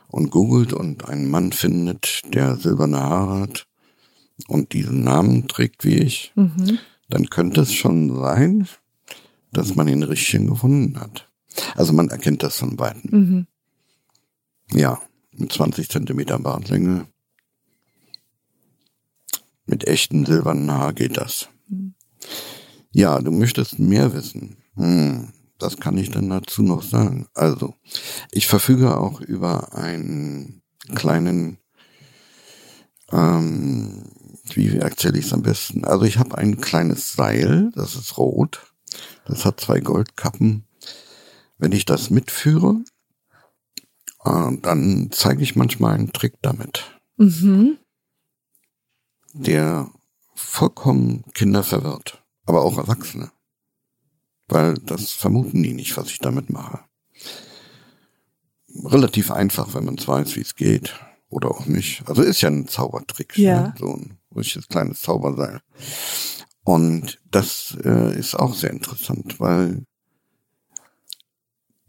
[0.07, 3.67] und googelt und einen Mann findet, der silberne Haare hat
[4.47, 6.79] und diesen Namen trägt wie ich, Mhm.
[7.09, 8.67] dann könnte es schon sein,
[9.51, 11.29] dass man den richtigen gefunden hat.
[11.75, 13.09] Also man erkennt das von Weitem.
[13.11, 13.47] Mhm.
[14.77, 14.99] Ja,
[15.31, 17.07] mit 20 Zentimeter Bartlänge.
[19.65, 21.49] Mit echten silbernen Haar geht das.
[22.91, 24.57] Ja, du möchtest mehr wissen.
[24.75, 27.27] Hm, das kann ich dann dazu noch sagen.
[27.33, 27.75] Also,
[28.31, 30.61] ich verfüge auch über einen
[30.95, 31.57] kleinen,
[33.11, 34.03] ähm,
[34.49, 35.85] wie erzähle ich es am besten?
[35.85, 38.73] Also ich habe ein kleines Seil, das ist rot.
[39.25, 40.65] Das hat zwei Goldkappen.
[41.57, 42.83] Wenn ich das mitführe,
[44.25, 47.77] äh, dann zeige ich manchmal einen Trick damit, Mhm.
[49.33, 49.89] der
[50.35, 53.31] vollkommen Kinder verwirrt, aber auch Erwachsene.
[54.49, 56.81] Weil das vermuten die nicht, was ich damit mache.
[58.83, 60.93] Relativ einfach, wenn man es weiß, wie es geht.
[61.29, 62.03] Oder auch nicht.
[62.07, 63.37] Also ist ja ein Zaubertrick.
[63.37, 63.61] Ja.
[63.61, 63.75] Ne?
[63.79, 65.61] So ein richtiges kleines Zauberseil.
[66.63, 69.85] Und das äh, ist auch sehr interessant, weil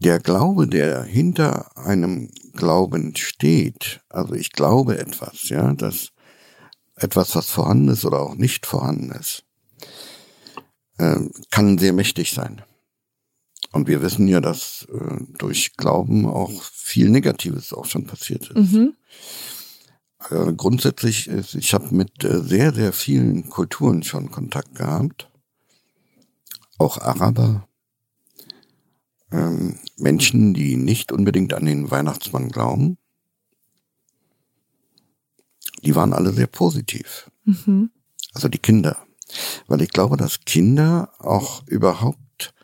[0.01, 6.11] der Glaube, der hinter einem Glauben steht, also ich glaube etwas, ja, dass
[6.97, 9.45] etwas, was vorhanden ist oder auch nicht vorhanden ist,
[10.99, 12.63] äh, kann sehr mächtig sein.
[13.73, 18.73] Und wir wissen ja, dass äh, durch Glauben auch viel Negatives auch schon passiert ist.
[18.73, 18.95] Mhm.
[20.31, 25.31] Äh, grundsätzlich ist, ich habe mit äh, sehr, sehr vielen Kulturen schon Kontakt gehabt.
[26.79, 27.69] Auch Araber.
[29.31, 32.99] Ähm, Menschen, die nicht unbedingt an den Weihnachtsmann glauben.
[35.83, 37.31] Die waren alle sehr positiv.
[37.45, 37.91] Mhm.
[38.33, 38.97] Also die Kinder.
[39.67, 42.55] Weil ich glaube, dass Kinder auch überhaupt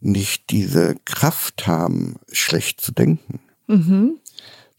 [0.00, 3.40] nicht diese Kraft haben, schlecht zu denken
[3.72, 4.18] Mhm.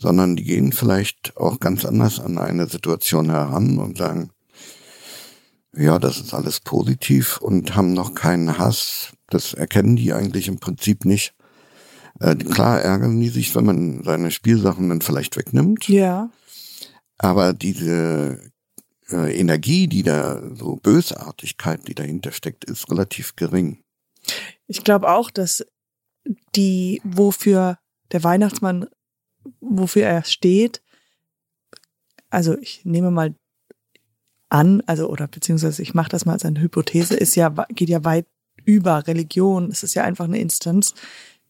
[0.03, 4.31] Sondern die gehen vielleicht auch ganz anders an eine Situation heran und sagen,
[5.73, 9.13] ja, das ist alles positiv und haben noch keinen Hass.
[9.29, 11.33] Das erkennen die eigentlich im Prinzip nicht.
[12.19, 15.87] Äh, klar ärgern die sich, wenn man seine Spielsachen dann vielleicht wegnimmt.
[15.87, 16.29] Ja.
[17.17, 18.51] Aber diese
[19.09, 23.79] äh, Energie, die da, so Bösartigkeit, die dahinter steckt, ist relativ gering.
[24.67, 25.65] Ich glaube auch, dass
[26.55, 27.77] die, wofür
[28.11, 28.85] der Weihnachtsmann,
[29.59, 30.81] wofür er steht,
[32.29, 33.35] also ich nehme mal
[34.49, 38.03] an, also oder beziehungsweise ich mache das mal als eine Hypothese, ist ja, geht ja
[38.03, 38.27] weit
[38.65, 39.69] über Religion.
[39.71, 40.93] Es ist ja einfach eine Instanz,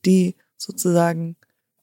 [0.05, 1.35] die sozusagen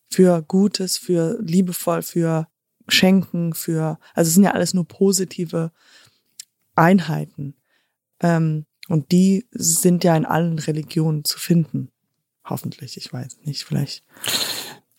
[0.09, 2.49] für Gutes, für liebevoll, für
[2.89, 5.71] Schenken, für, also es sind ja alles nur positive
[6.75, 7.55] Einheiten.
[8.21, 11.91] Ähm, und die sind ja in allen Religionen zu finden.
[12.45, 14.03] Hoffentlich, ich weiß nicht, vielleicht.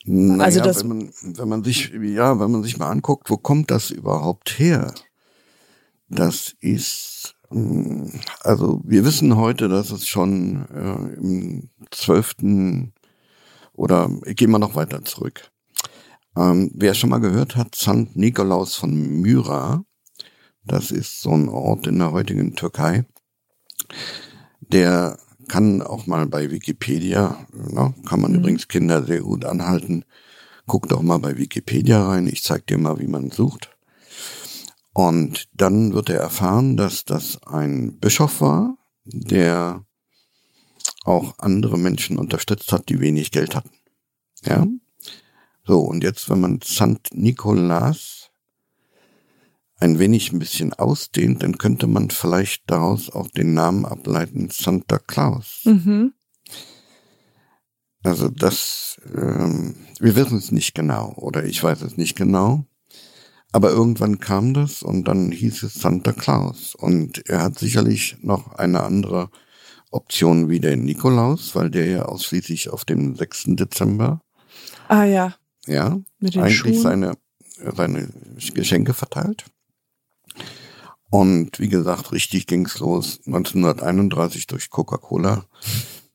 [0.05, 3.37] Naja, Also das- wenn man, wenn man sich, ja, wenn man sich mal anguckt, wo
[3.37, 4.93] kommt das überhaupt her?
[6.09, 8.11] Das ist, mh,
[8.41, 12.93] also wir wissen heute, dass es schon äh, im zwölften
[13.73, 15.49] oder gehen wir noch weiter zurück.
[16.35, 18.15] Ähm, wer schon mal gehört hat, St.
[18.15, 19.83] Nikolaus von Myra,
[20.63, 23.05] das ist so ein Ort in der heutigen Türkei,
[24.61, 25.17] der
[25.51, 30.05] kann auch mal bei Wikipedia, ne, kann man übrigens Kinder sehr gut anhalten,
[30.65, 33.69] guck doch mal bei Wikipedia rein, ich zeig dir mal, wie man sucht.
[34.93, 39.83] Und dann wird er erfahren, dass das ein Bischof war, der
[41.03, 43.71] auch andere Menschen unterstützt hat, die wenig Geld hatten.
[44.45, 44.65] Ja?
[45.65, 47.13] So, und jetzt, wenn man St.
[47.13, 48.20] Nikolaus
[49.81, 54.99] ein wenig ein bisschen ausdehnt, dann könnte man vielleicht daraus auch den Namen ableiten Santa
[54.99, 55.61] Claus.
[55.65, 56.13] Mhm.
[58.03, 62.65] Also das, ähm, wir wissen es nicht genau oder ich weiß es nicht genau.
[63.51, 66.73] Aber irgendwann kam das und dann hieß es Santa Claus.
[66.73, 69.29] Und er hat sicherlich noch eine andere
[69.91, 73.55] Option wie der Nikolaus, weil der ja ausschließlich auf dem 6.
[73.57, 74.21] Dezember,
[74.87, 75.35] Ah ja,
[75.67, 76.81] ja, mit den eigentlich Schuhen.
[76.81, 77.17] seine,
[77.75, 78.09] seine
[78.53, 79.45] Geschenke verteilt.
[81.11, 85.45] Und wie gesagt, richtig ging's los 1931 durch Coca-Cola.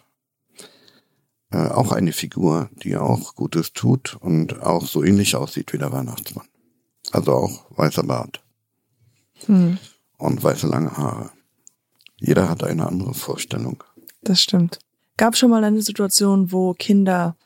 [1.52, 5.92] äh, auch eine Figur, die auch Gutes tut und auch so ähnlich aussieht wie der
[5.92, 6.46] Weihnachtsmann.
[7.12, 8.42] Also auch weißer Bart
[9.46, 9.78] Hm,
[10.18, 11.30] und weiße lange Haare.
[12.16, 13.82] Jeder hat eine andere Vorstellung.
[14.22, 14.78] das stimmt.
[15.16, 17.36] Gab schon mal eine Situation, wo Kinder,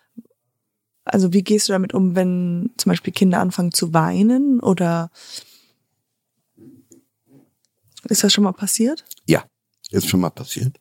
[1.05, 5.11] also wie gehst du damit um, wenn zum Beispiel Kinder anfangen zu weinen oder
[8.11, 9.05] ist das schon mal passiert?
[9.27, 9.45] Ja,
[9.91, 10.79] ist schon mal passiert.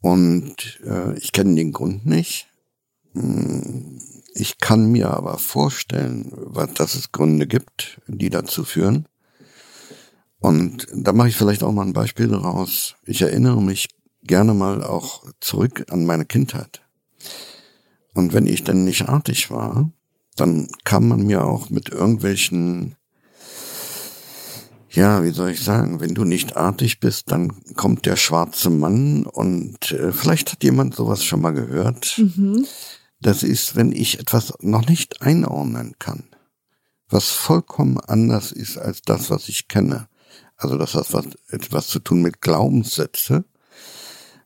[0.00, 2.48] Und äh, ich kenne den Grund nicht.
[3.12, 4.00] Hm,
[4.34, 6.30] Ich kann mir aber vorstellen,
[6.74, 9.08] dass es Gründe gibt, die dazu führen.
[10.38, 12.94] Und da mache ich vielleicht auch mal ein Beispiel daraus.
[13.04, 13.88] Ich erinnere mich
[14.22, 16.82] gerne mal auch zurück an meine Kindheit.
[18.14, 19.90] Und wenn ich dann nicht artig war,
[20.36, 22.96] dann kam man mir auch mit irgendwelchen
[24.96, 29.24] ja, wie soll ich sagen, wenn du nicht artig bist, dann kommt der schwarze Mann
[29.26, 32.18] und äh, vielleicht hat jemand sowas schon mal gehört.
[32.18, 32.66] Mhm.
[33.20, 36.24] Das ist, wenn ich etwas noch nicht einordnen kann,
[37.08, 40.08] was vollkommen anders ist als das, was ich kenne.
[40.56, 43.44] Also das hat was, etwas zu tun mit Glaubenssätze.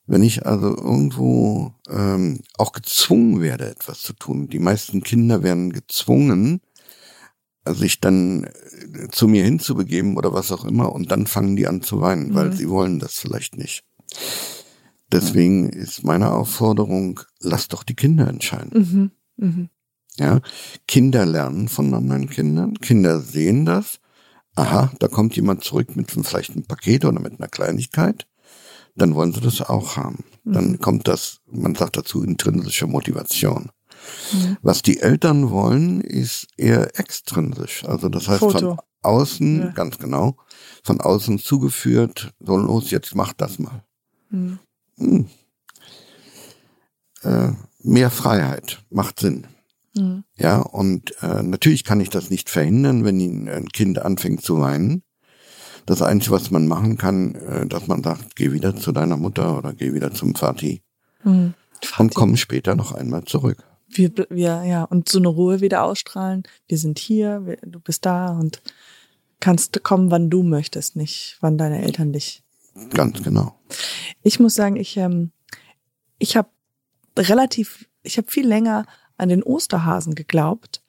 [0.06, 5.72] Wenn ich also irgendwo ähm, auch gezwungen werde, etwas zu tun, die meisten Kinder werden
[5.72, 6.60] gezwungen,
[7.74, 11.82] sich dann äh, zu mir hinzubegeben oder was auch immer und dann fangen die an
[11.82, 12.52] zu weinen, weil Mhm.
[12.52, 13.84] sie wollen das vielleicht nicht.
[15.12, 19.10] Deswegen ist meine Aufforderung, lass doch die Kinder entscheiden.
[19.38, 19.46] Mhm.
[19.46, 19.68] Mhm.
[20.18, 20.40] Ja,
[20.86, 22.74] Kinder lernen von anderen Kindern.
[22.78, 23.98] Kinder sehen das.
[24.54, 28.26] Aha, da kommt jemand zurück mit vielleicht einem Paket oder mit einer Kleinigkeit.
[28.94, 30.24] Dann wollen sie das auch haben.
[30.44, 33.70] Dann kommt das, man sagt dazu intrinsische Motivation.
[34.32, 34.56] Mhm.
[34.62, 37.84] Was die Eltern wollen, ist eher extrinsisch.
[37.84, 38.58] Also das heißt Foto.
[38.58, 39.66] von außen, Ja.
[39.70, 40.36] ganz genau,
[40.84, 43.84] von außen zugeführt, so los, jetzt mach das mal.
[44.30, 44.58] Mhm.
[44.98, 45.26] Hm.
[47.22, 49.46] Äh, mehr Freiheit macht Sinn.
[49.94, 50.24] Mhm.
[50.36, 55.02] Ja, und äh, natürlich kann ich das nicht verhindern, wenn ein Kind anfängt zu weinen.
[55.86, 59.56] Das Einzige, was man machen kann, äh, dass man sagt, geh wieder zu deiner Mutter
[59.58, 60.82] oder geh wieder zum Vati
[61.24, 61.54] Mhm.
[61.98, 63.64] und komm später noch einmal zurück.
[63.92, 66.44] Wir, wir, ja, und so eine Ruhe wieder ausstrahlen.
[66.68, 68.62] Wir sind hier, wir, du bist da und
[69.40, 72.42] kannst kommen, wann du möchtest, nicht wann deine Eltern dich.
[72.90, 73.58] Ganz genau.
[74.22, 75.32] Ich muss sagen, ich, ähm,
[76.18, 76.48] ich habe
[77.18, 80.82] relativ, ich habe viel länger an den Osterhasen geglaubt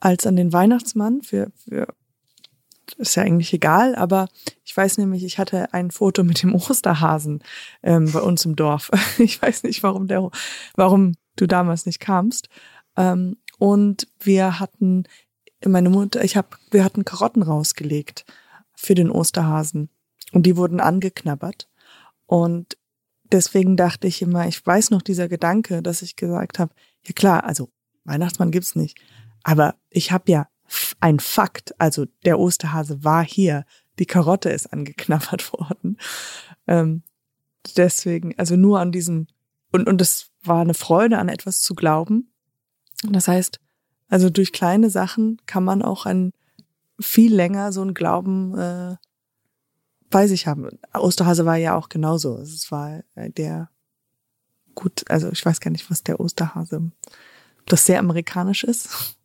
[0.00, 1.22] als an den Weihnachtsmann.
[1.22, 1.88] Für, für
[2.98, 4.28] ist ja eigentlich egal, aber
[4.64, 7.42] ich weiß nämlich, ich hatte ein Foto mit dem Osterhasen
[7.82, 8.90] ähm, bei uns im Dorf.
[9.18, 10.30] Ich weiß nicht, warum der,
[10.74, 12.48] warum du damals nicht kamst.
[12.96, 15.04] Ähm, und wir hatten,
[15.64, 18.24] meine Mutter, ich habe, wir hatten Karotten rausgelegt
[18.74, 19.88] für den Osterhasen
[20.32, 21.68] und die wurden angeknabbert.
[22.26, 22.76] Und
[23.30, 27.44] deswegen dachte ich immer, ich weiß noch dieser Gedanke, dass ich gesagt habe, ja klar,
[27.44, 27.70] also
[28.04, 28.98] Weihnachtsmann gibt's nicht,
[29.42, 30.48] aber ich habe ja
[31.00, 33.64] ein Fakt, also der Osterhase war hier,
[33.98, 35.98] die Karotte ist angeknabbert worden.
[36.66, 37.02] Ähm,
[37.76, 39.26] deswegen, also nur an diesem
[39.70, 42.30] und und es war eine Freude, an etwas zu glauben.
[43.02, 43.60] Das heißt,
[44.08, 46.32] also durch kleine Sachen kann man auch ein
[47.00, 48.96] viel länger so ein Glauben äh,
[50.10, 50.68] bei sich haben.
[50.94, 52.36] Osterhase war ja auch genauso.
[52.38, 53.70] Es war äh, der
[54.74, 56.76] gut, also ich weiß gar nicht, was der Osterhase,
[57.60, 59.16] ob das sehr amerikanisch ist.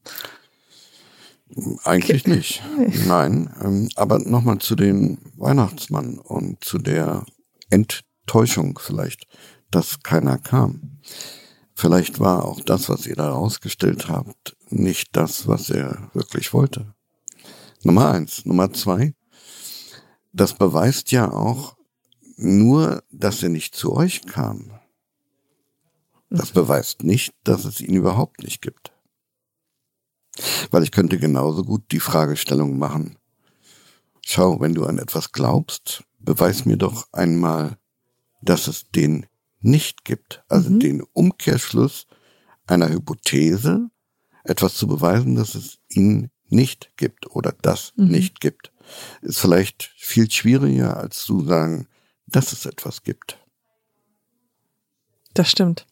[1.84, 2.62] Eigentlich nicht.
[3.08, 3.54] Nein.
[3.62, 7.26] Ähm, aber nochmal zu dem Weihnachtsmann und zu der
[7.70, 9.26] Enttäuschung vielleicht,
[9.72, 10.99] dass keiner kam.
[11.76, 16.94] Vielleicht war auch das, was ihr da rausgestellt habt, nicht das, was er wirklich wollte.
[17.84, 18.46] Nummer eins.
[18.46, 19.14] Nummer zwei.
[20.34, 21.78] Das beweist ja auch
[22.36, 24.72] nur, dass er nicht zu euch kam.
[26.30, 28.92] Das beweist nicht, dass es ihn überhaupt nicht gibt.
[30.70, 33.18] Weil ich könnte genauso gut die Fragestellung machen.
[34.26, 37.78] Schau, wenn du an etwas glaubst, beweis mir doch einmal,
[38.42, 39.26] dass es den
[39.62, 40.44] nicht gibt.
[40.48, 40.80] Also Mhm.
[40.80, 42.08] den Umkehrschluss
[42.68, 43.90] einer Hypothese,
[44.44, 48.08] etwas zu beweisen, dass es ihn nicht gibt oder das Mhm.
[48.08, 48.72] nicht gibt,
[49.22, 51.88] ist vielleicht viel schwieriger, als zu sagen,
[52.26, 53.38] dass es etwas gibt.
[55.34, 55.86] Das stimmt.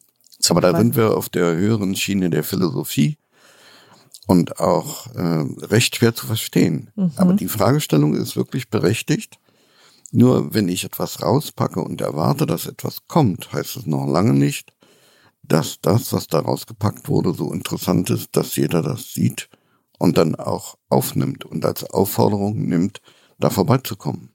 [0.50, 3.18] Aber da sind wir auf der höheren Schiene der Philosophie
[4.28, 6.92] und auch äh, recht schwer zu verstehen.
[6.96, 7.12] Mhm.
[7.18, 9.40] Aber die Fragestellung ist wirklich berechtigt.
[10.12, 14.74] Nur wenn ich etwas rauspacke und erwarte, dass etwas kommt, heißt es noch lange nicht,
[15.44, 19.50] dass das, was da rausgepackt wurde, so interessant ist, dass jeder das sieht
[20.00, 23.02] und dann auch aufnimmt und als Aufforderung nimmt,
[23.40, 24.34] da vorbeizukommen.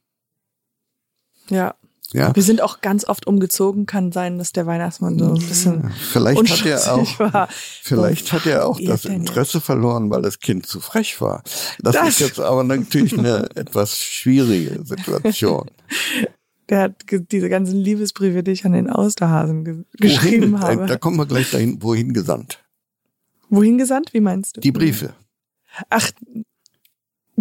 [1.48, 1.74] Ja.
[2.12, 5.90] Ja, Wir sind auch ganz oft umgezogen, kann sein, dass der Weihnachtsmann so ein bisschen
[6.12, 7.48] vielleicht hat er auch war.
[7.50, 9.06] Vielleicht hat er auch das?
[9.06, 11.42] Interesse verloren, weil das Kind zu frech war.
[11.80, 15.70] Das, Das- ist jetzt aber natürlich eine etwas schwierige Situation.
[16.68, 20.84] Der hat diese ganzen Liebesbriefe, die ich an den Osterhasen ge geschrieben Wohin, habe.
[20.84, 22.62] äh, da kommen wir gleich dahin, wohin gesandt.
[23.48, 24.12] Wohin gesandt?
[24.12, 24.60] Wie meinst du?
[24.60, 25.14] Die Briefe.
[25.88, 26.10] Ach,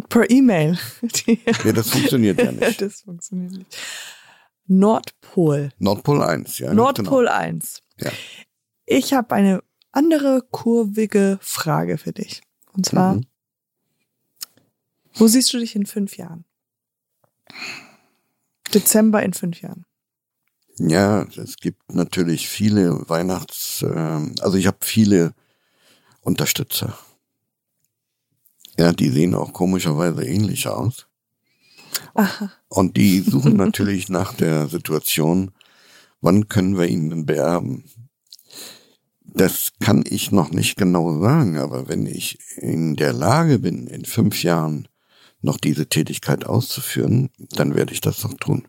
[0.09, 0.77] per E-Mail.
[1.27, 2.81] Nee, das funktioniert ja nicht.
[2.81, 3.77] das funktioniert nicht.
[4.73, 5.71] Nordpol.
[5.79, 6.67] Nordpol 1, ja.
[6.67, 7.81] ganz Nordpol 1.
[7.97, 8.09] Genau.
[8.11, 8.17] Ja.
[8.85, 12.41] Ich habe eine andere kurvige Frage für dich.
[12.71, 13.25] Und zwar, Mhm.
[15.15, 16.45] wo siehst du dich in fünf Jahren?
[18.73, 19.85] Dezember in fünf Jahren.
[20.77, 25.33] Ja, es gibt natürlich viele Weihnachts, ähm, also ich habe viele
[26.21, 26.97] Unterstützer.
[28.79, 31.07] Ja, die sehen auch komischerweise ähnlich aus.
[32.13, 32.51] Aha.
[32.67, 35.51] Und die suchen natürlich nach der Situation,
[36.21, 37.85] wann können wir ihn denn beerben?
[39.23, 44.03] Das kann ich noch nicht genau sagen, aber wenn ich in der Lage bin, in
[44.03, 44.87] fünf Jahren
[45.41, 48.67] noch diese Tätigkeit auszuführen, dann werde ich das noch tun.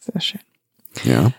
[0.00, 0.40] Sehr schön.
[1.04, 1.32] Ja.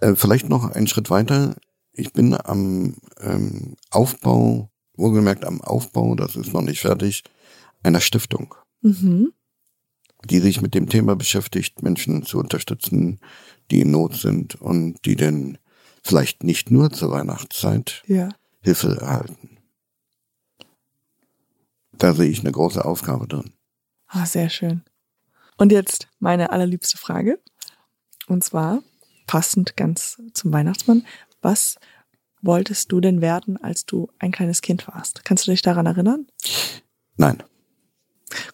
[0.00, 1.56] Äh, vielleicht noch einen Schritt weiter.
[1.92, 7.24] Ich bin am ähm, Aufbau, wohlgemerkt am Aufbau, das ist noch nicht fertig,
[7.82, 9.32] einer Stiftung, Mhm.
[10.24, 13.20] Die sich mit dem Thema beschäftigt, Menschen zu unterstützen,
[13.70, 15.58] die in Not sind und die denn
[16.02, 18.28] vielleicht nicht nur zur Weihnachtszeit Ja.
[18.62, 19.58] Hilfe erhalten.
[21.92, 23.52] Da sehe ich eine große Aufgabe drin.
[24.06, 24.82] Ah, sehr schön.
[25.56, 27.38] Und jetzt meine allerliebste Frage.
[28.26, 28.82] Und zwar,
[29.26, 31.06] passend ganz zum Weihnachtsmann,
[31.42, 31.76] was
[32.42, 35.24] wolltest du denn werden, als du ein kleines Kind warst?
[35.24, 36.26] Kannst du dich daran erinnern?
[37.16, 37.42] Nein,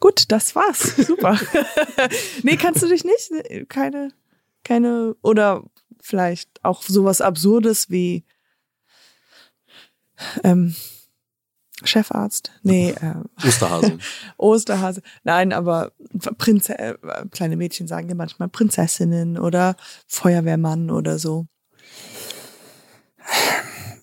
[0.00, 0.96] Gut, das war's.
[0.96, 1.38] Super.
[2.42, 3.68] nee, kannst du dich nicht?
[3.68, 4.10] Keine,
[4.64, 5.64] keine, oder
[6.00, 8.24] vielleicht auch sowas Absurdes wie
[10.44, 10.74] ähm,
[11.84, 12.52] Chefarzt?
[12.62, 13.98] Nee, äh, Osterhase.
[14.38, 15.02] Osterhase.
[15.24, 15.92] Nein, aber
[16.38, 16.94] Prinze äh,
[17.30, 21.46] kleine Mädchen sagen ja manchmal Prinzessinnen oder Feuerwehrmann oder so.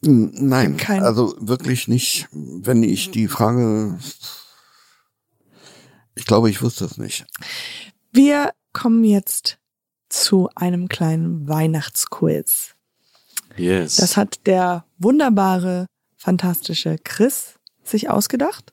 [0.02, 2.28] Nein, Kein- also wirklich nicht.
[2.32, 3.98] Wenn ich die Frage,
[6.16, 7.26] ich glaube, ich wusste es nicht.
[8.11, 9.57] Wir kommen jetzt
[10.09, 12.76] zu einem kleinen Weihnachtsquiz.
[13.57, 13.97] Yes.
[13.97, 15.86] Das hat der wunderbare,
[16.18, 18.72] fantastische Chris sich ausgedacht.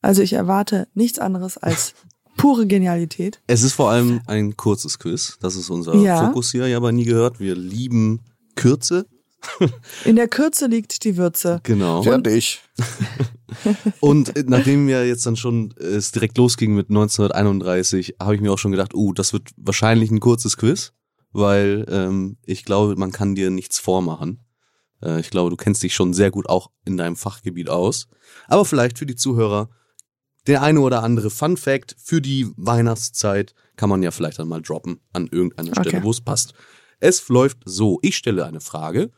[0.00, 1.94] Also ich erwarte nichts anderes als
[2.36, 3.40] pure Genialität.
[3.46, 5.38] es ist vor allem ein kurzes Quiz.
[5.40, 6.26] Das ist unser Ja.
[6.26, 7.40] Fokus hier, ja aber nie gehört.
[7.40, 8.20] Wir lieben
[8.54, 9.06] Kürze.
[10.04, 11.60] In der Kürze liegt die Würze.
[11.62, 12.02] Genau.
[12.02, 12.60] Fertig.
[14.00, 18.40] Und äh, nachdem ja jetzt dann schon äh, es direkt losging mit 1931, habe ich
[18.40, 20.92] mir auch schon gedacht, uh, das wird wahrscheinlich ein kurzes Quiz,
[21.32, 24.44] weil ähm, ich glaube, man kann dir nichts vormachen.
[25.02, 28.08] Äh, ich glaube, du kennst dich schon sehr gut auch in deinem Fachgebiet aus.
[28.48, 29.70] Aber vielleicht für die Zuhörer
[30.46, 34.62] der eine oder andere Fun Fact für die Weihnachtszeit kann man ja vielleicht dann mal
[34.62, 35.90] droppen an irgendeiner Okay.
[35.90, 36.54] Stelle, wo es passt.
[37.00, 39.10] Es läuft so, ich stelle eine Frage,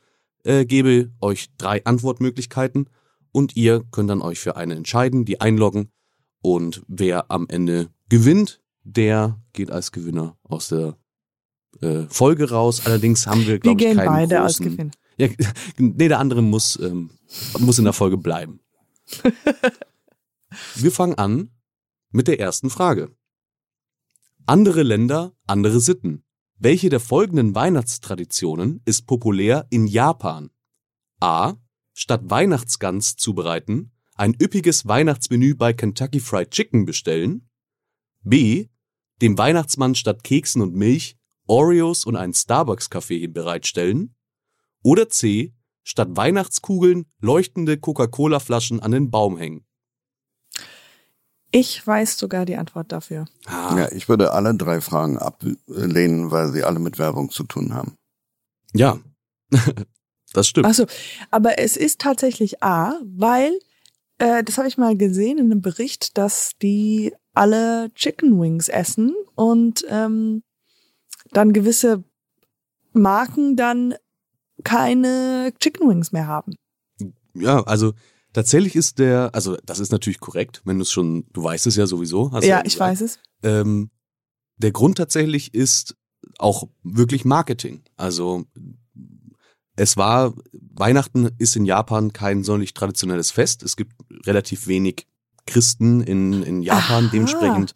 [0.45, 2.89] äh, gebe euch drei Antwortmöglichkeiten
[3.33, 5.91] und ihr könnt dann euch für eine entscheiden, die einloggen
[6.43, 10.97] und wer am Ende gewinnt, der geht als Gewinner aus der
[11.81, 12.87] äh, Folge raus.
[12.87, 14.91] Allerdings haben wir, glaube ich, gehen keinen beide als großen, Gewinn.
[15.17, 15.29] ja,
[15.79, 17.11] nee, der andere muss, ähm,
[17.59, 18.61] muss in der Folge bleiben.
[20.75, 21.51] Wir fangen an
[22.11, 23.15] mit der ersten Frage.
[24.47, 26.25] Andere Länder, andere Sitten.
[26.63, 30.51] Welche der folgenden Weihnachtstraditionen ist populär in Japan?
[31.19, 31.55] A.
[31.95, 37.49] Statt Weihnachtsgans zubereiten, ein üppiges Weihnachtsmenü bei Kentucky Fried Chicken bestellen.
[38.25, 38.69] B.
[39.23, 44.15] Dem Weihnachtsmann statt Keksen und Milch Oreos und einen Starbucks-Kaffee bereitstellen.
[44.83, 45.55] Oder C.
[45.83, 49.65] Statt Weihnachtskugeln leuchtende Coca-Cola-Flaschen an den Baum hängen.
[51.53, 53.27] Ich weiß sogar die Antwort dafür.
[53.47, 57.75] Ah, Ja, ich würde alle drei Fragen ablehnen, weil sie alle mit Werbung zu tun
[57.75, 57.97] haben.
[58.73, 58.99] ja.
[60.33, 60.67] das stimmt.
[60.69, 60.87] Achso,
[61.33, 63.59] aber es ist tatsächlich A, weil,
[64.19, 69.13] äh, das habe ich mal gesehen in einem Bericht, dass die alle Chicken Wings essen
[69.35, 70.45] und ähm,
[71.33, 72.05] dann gewisse
[72.93, 73.95] Marken dann
[74.63, 76.55] keine Chicken Wings mehr haben.
[77.35, 77.93] Ja, also
[78.33, 81.77] tatsächlich ist der, also das ist natürlich korrekt, wenn du es schon, du weißt es
[81.77, 82.33] ja sowieso.
[82.33, 83.19] Hast du ja, ich weiß es.
[83.43, 83.91] Ähm,
[84.57, 85.97] der Grund tatsächlich ist
[86.39, 87.83] auch wirklich Marketing.
[87.97, 88.45] Also
[89.77, 93.63] es war, Weihnachten ist in Japan kein sonderlich traditionelles Fest.
[93.63, 93.95] Es gibt
[94.27, 95.07] relativ wenig
[95.47, 97.05] Christen in, in Japan.
[97.05, 97.11] Aha.
[97.13, 97.75] Dementsprechend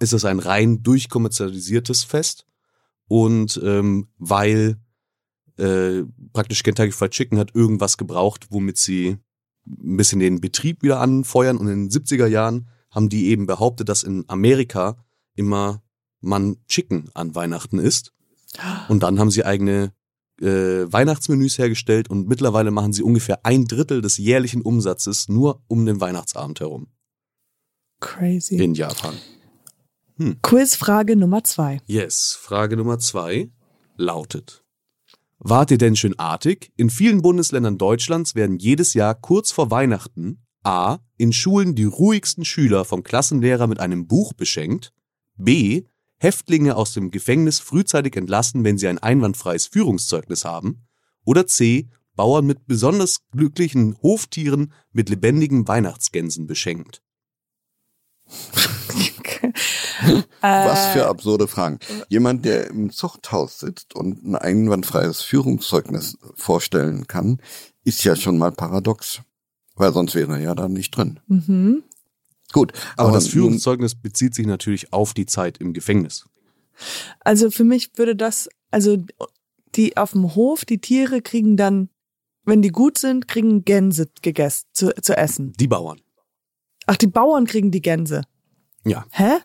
[0.00, 2.46] ist es ein rein durchkommerzialisiertes Fest.
[3.08, 4.76] Und ähm, weil
[5.56, 9.18] äh, praktisch Kentucky Fried Chicken hat irgendwas gebraucht, womit sie
[9.66, 11.56] ein bisschen den Betrieb wieder anfeuern.
[11.56, 15.04] Und in den 70er Jahren haben die eben behauptet, dass in Amerika
[15.34, 15.82] immer
[16.20, 18.12] man Chicken an Weihnachten isst.
[18.88, 19.92] Und dann haben sie eigene
[20.40, 25.86] äh, Weihnachtsmenüs hergestellt und mittlerweile machen sie ungefähr ein Drittel des jährlichen Umsatzes nur um
[25.86, 26.88] den Weihnachtsabend herum
[28.00, 28.56] Crazy.
[28.56, 29.14] in Japan.
[30.42, 31.80] Quizfrage Nummer zwei.
[31.86, 33.50] Yes, Frage Nummer zwei
[33.96, 34.64] lautet.
[35.42, 36.70] Wart ihr denn schön artig?
[36.76, 40.98] In vielen Bundesländern Deutschlands werden jedes Jahr kurz vor Weihnachten a.
[41.16, 44.92] in Schulen die ruhigsten Schüler vom Klassenlehrer mit einem Buch beschenkt,
[45.38, 45.84] b.
[46.18, 50.86] Häftlinge aus dem Gefängnis frühzeitig entlassen, wenn sie ein einwandfreies Führungszeugnis haben,
[51.24, 51.88] oder c.
[52.16, 57.02] Bauern mit besonders glücklichen Hoftieren mit lebendigen Weihnachtsgänsen beschenkt.
[60.40, 61.78] Was Äh, für absurde Fragen.
[62.08, 67.40] Jemand, der im Zuchthaus sitzt und ein einwandfreies Führungszeugnis vorstellen kann,
[67.84, 69.20] ist ja schon mal paradox.
[69.76, 71.20] Weil sonst wäre er ja da nicht drin.
[71.26, 71.82] Mhm.
[72.52, 72.72] Gut.
[72.96, 76.26] Aber das nun- Führungszeugnis bezieht sich natürlich auf die Zeit im Gefängnis.
[77.20, 78.96] Also für mich würde das, also
[79.76, 81.88] die auf dem Hof, die Tiere kriegen dann,
[82.44, 85.52] wenn die gut sind, kriegen Gänse gegessen, zu, zu essen.
[85.60, 86.00] Die Bauern.
[86.86, 88.22] Ach, die Bauern kriegen die Gänse.
[88.84, 89.04] Ja.
[89.10, 89.36] Hä?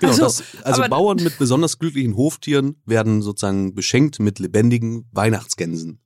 [0.00, 5.08] Genau, so, das, also aber- Bauern mit besonders glücklichen Hoftieren werden sozusagen beschenkt mit lebendigen
[5.12, 6.00] Weihnachtsgänsen.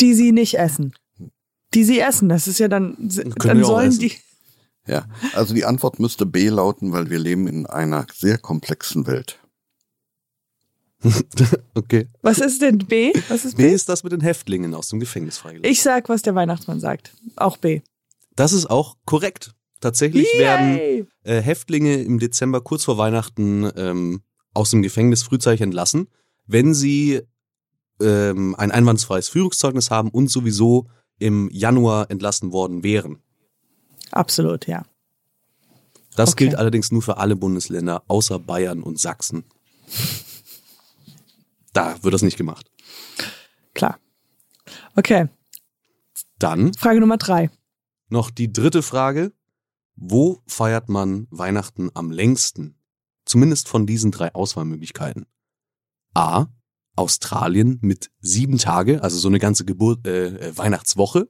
[0.00, 0.94] Die sie nicht essen.
[1.74, 4.00] Die sie essen, das ist ja dann, Können dann sollen essen.
[4.00, 4.12] die,
[4.86, 9.38] Ja, also die Antwort müsste B lauten, weil wir leben in einer sehr komplexen Welt.
[11.74, 12.08] Okay.
[12.20, 13.12] was ist denn B?
[13.28, 13.72] Was ist B B?
[13.72, 15.70] ist das mit den Häftlingen aus dem Gefängnis freigelassen.
[15.72, 17.14] Ich sag, was der Weihnachtsmann sagt.
[17.36, 17.80] Auch B.
[18.36, 19.54] Das ist auch korrekt.
[19.80, 21.06] Tatsächlich werden Yay!
[21.24, 24.22] äh, Häftlinge im Dezember kurz vor Weihnachten ähm,
[24.52, 26.08] aus dem Gefängnis frühzeitig entlassen,
[26.46, 27.22] wenn sie
[28.00, 33.22] ähm, ein einwandfreies Führungszeugnis haben und sowieso im Januar entlassen worden wären.
[34.10, 34.84] Absolut, ja.
[36.16, 36.46] Das Okay.
[36.46, 39.44] gilt allerdings nur für alle Bundesländer außer Bayern und Sachsen.
[41.72, 42.70] Da wird das nicht gemacht.
[43.74, 43.98] Klar.
[44.96, 45.28] Okay,
[46.38, 47.50] Dann Frage Nummer drei.
[48.08, 49.32] noch die dritte Frage.
[50.02, 52.74] Wo feiert man Weihnachten am längsten?
[53.26, 55.26] Zumindest von diesen drei Auswahlmöglichkeiten.
[56.14, 56.46] A.
[56.96, 61.28] Australien mit sieben Tage, also so eine ganze Geburt, äh, äh, Weihnachtswoche.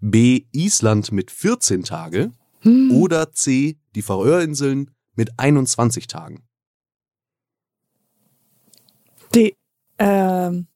[0.00, 0.46] B.
[0.50, 2.32] Island mit 14 Tage.
[2.60, 2.90] Hm.
[2.90, 3.78] Oder C.
[3.94, 6.42] Die Färöerinseln mit 21 Tagen.
[9.32, 9.54] Die,
[9.98, 10.66] ähm,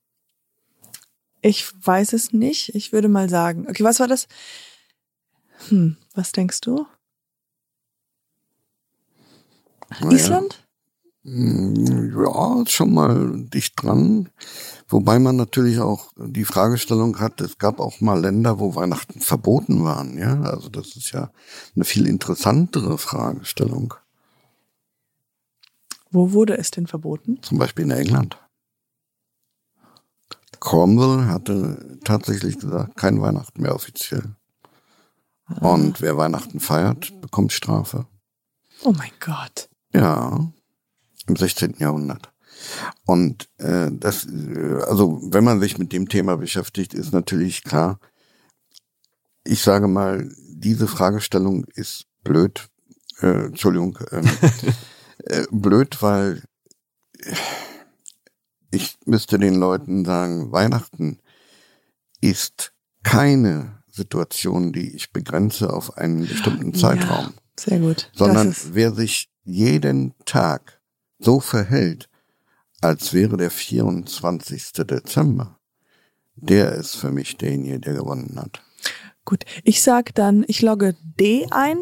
[1.42, 2.74] ich weiß es nicht.
[2.76, 3.66] Ich würde mal sagen.
[3.68, 4.28] Okay, was war das?
[5.68, 6.86] Hm, was denkst du?
[10.00, 10.66] Naja, Island?
[11.24, 14.28] mm, Ja, schon mal dicht dran.
[14.88, 19.84] Wobei man natürlich auch die Fragestellung hat, es gab auch mal Länder, wo Weihnachten verboten
[19.84, 20.16] waren.
[20.18, 21.30] Ja, also das ist ja
[21.74, 23.94] eine viel interessantere Fragestellung.
[26.10, 27.40] Wo wurde es denn verboten?
[27.42, 28.36] Zum Beispiel in England.
[30.58, 34.34] Cromwell hatte tatsächlich gesagt, kein Weihnachten mehr offiziell.
[35.60, 38.06] Und wer Weihnachten feiert, bekommt Strafe.
[38.82, 39.68] Oh mein Gott.
[39.92, 40.52] Ja,
[41.26, 41.76] im 16.
[41.78, 42.32] Jahrhundert.
[43.06, 47.98] Und äh, das, äh, also wenn man sich mit dem Thema beschäftigt, ist natürlich klar,
[49.44, 52.68] ich sage mal, diese Fragestellung ist blöd,
[53.20, 54.28] äh, Entschuldigung, ähm,
[55.24, 56.42] äh, blöd, weil
[58.70, 61.18] ich müsste den Leuten sagen, Weihnachten
[62.20, 62.72] ist
[63.02, 68.10] keine Situation, die ich begrenze auf einen bestimmten Zeitraum Ja, sehr gut.
[68.14, 70.80] sondern wer sich jeden Tag
[71.18, 72.08] so verhält,
[72.80, 74.72] als wäre der 24.
[74.72, 75.58] Dezember,
[76.36, 78.62] der ist für mich derjenige, der gewonnen hat.
[79.26, 79.44] gut.
[79.64, 81.76] Ich sag dann, ich logge D ein.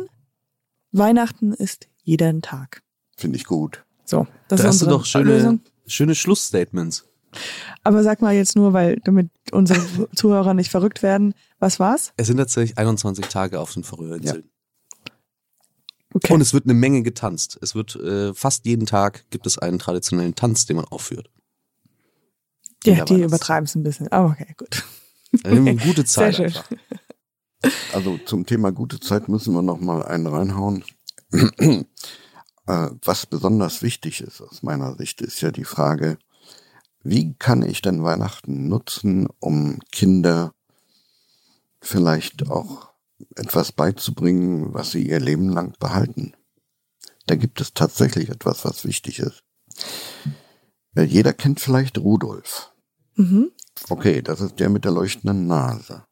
[0.91, 2.83] Weihnachten ist jeden Tag.
[3.17, 3.85] Finde ich gut.
[4.05, 5.61] So, das Da ist hast du doch schöne, Lösung.
[5.87, 7.05] schöne Schlussstatements.
[7.85, 9.81] Aber sag mal jetzt nur, weil damit unsere
[10.15, 11.35] Zuhörer nicht verrückt werden.
[11.59, 12.13] Was war's?
[12.17, 14.51] Es sind tatsächlich 21 Tage auf den Färöerinseln.
[16.15, 16.33] Okay.
[16.33, 17.59] Und es wird eine Menge getanzt.
[17.61, 21.31] Es wird äh, fast jeden Tag gibt es einen traditionellen Tanz, den man aufführt.
[22.85, 24.09] ja, die übertreiben es ein bisschen.
[24.09, 24.85] Aber okay, gut.
[25.45, 26.47] Eine gute Zeit schön.
[26.47, 26.71] einfach.
[27.93, 30.85] Also zum Thema gute Zeit müssen wir noch mal einen reinhauen.
[31.33, 31.85] äh,
[32.67, 36.19] was besonders wichtig ist aus meiner Sicht, ist ja die Frage,
[37.03, 40.53] wie kann ich denn Weihnachten nutzen, um Kinder
[41.81, 42.91] vielleicht auch
[43.37, 46.35] etwas beizubringen, was sie ihr Leben lang behalten?
[47.27, 49.43] Da gibt es tatsächlich etwas, was wichtig ist.
[50.95, 52.73] Äh, Jeder kennt vielleicht Rudolf.
[53.15, 53.53] Mhm.
[53.89, 56.05] Okay, das ist der mit der leuchtenden Nase.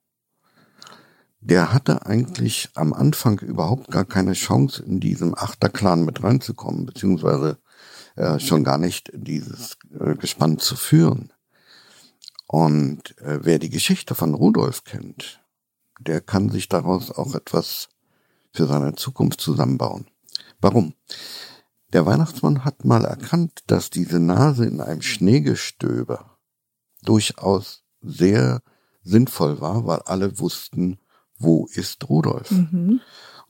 [1.41, 7.59] Der hatte eigentlich am Anfang überhaupt gar keine Chance, in diesem Achterclan mit reinzukommen, beziehungsweise
[8.17, 11.33] äh, schon gar nicht dieses äh, Gespann zu führen.
[12.47, 15.41] Und äh, wer die Geschichte von Rudolf kennt,
[16.01, 17.89] der kann sich daraus auch etwas
[18.53, 20.07] für seine Zukunft zusammenbauen.
[20.61, 20.95] Warum?
[21.93, 26.39] Der Weihnachtsmann hat mal erkannt, dass diese Nase in einem Schneegestöber
[27.03, 28.63] durchaus sehr
[29.03, 30.99] sinnvoll war, weil alle wussten,
[31.39, 32.51] wo ist Rudolf.
[32.51, 33.01] Mhm.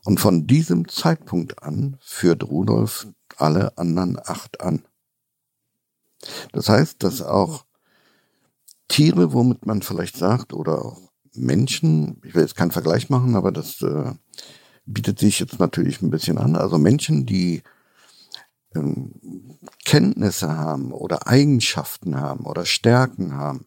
[0.07, 4.85] Und von diesem Zeitpunkt an führt Rudolf alle anderen acht an.
[6.53, 7.65] Das heißt, dass auch
[8.87, 13.51] Tiere, womit man vielleicht sagt, oder auch Menschen, ich will jetzt keinen Vergleich machen, aber
[13.51, 14.13] das äh,
[14.85, 16.55] bietet sich jetzt natürlich ein bisschen an.
[16.55, 17.63] Also Menschen, die
[18.75, 19.11] ähm,
[19.83, 23.65] Kenntnisse haben oder Eigenschaften haben oder Stärken haben,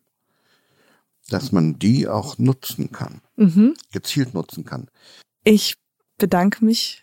[1.28, 3.74] dass man die auch nutzen kann, Mhm.
[3.92, 4.88] gezielt nutzen kann.
[5.44, 5.76] Ich
[6.20, 7.02] bedanke mich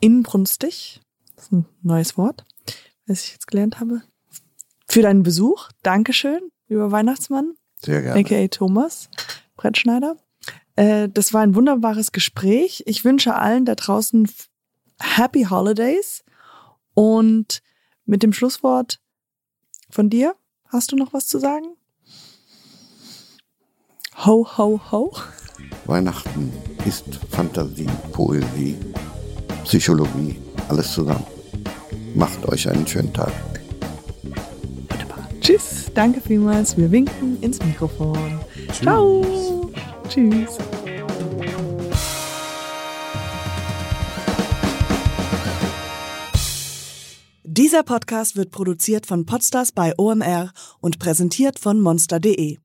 [0.00, 1.00] inbrünstig.
[1.36, 2.44] Das ist ein neues Wort,
[3.06, 4.02] was ich jetzt gelernt habe.
[4.88, 5.70] für deinen Besuch.
[5.82, 8.20] Dankeschön, lieber Weihnachtsmann, Sehr gerne.
[8.20, 9.08] aka Thomas
[9.56, 10.16] Brettschneider.
[10.76, 12.82] Äh, das war ein wunderbares Gespräch.
[12.86, 14.28] Ich wünsche allen da draußen
[15.00, 16.24] Happy Holidays
[16.94, 17.62] und
[18.04, 19.00] mit dem Schlusswort
[19.90, 20.34] von dir,
[20.68, 21.66] hast du noch was zu sagen?
[24.24, 25.12] Ho, ho, ho.
[25.86, 26.52] Weihnachten
[26.86, 28.76] ist Fantasie, Poesie,
[29.64, 30.36] Psychologie,
[30.68, 31.26] alles zusammen.
[32.14, 33.32] Macht euch einen schönen Tag.
[34.88, 35.28] Wunderbar.
[35.40, 35.90] Tschüss.
[35.94, 36.76] Danke vielmals.
[36.76, 38.40] Wir winken ins Mikrofon.
[38.72, 39.70] Ciao.
[40.08, 40.58] Tschüss.
[47.56, 50.50] Dieser Podcast wird produziert von Podstars bei OMR
[50.80, 52.63] und präsentiert von monster.de.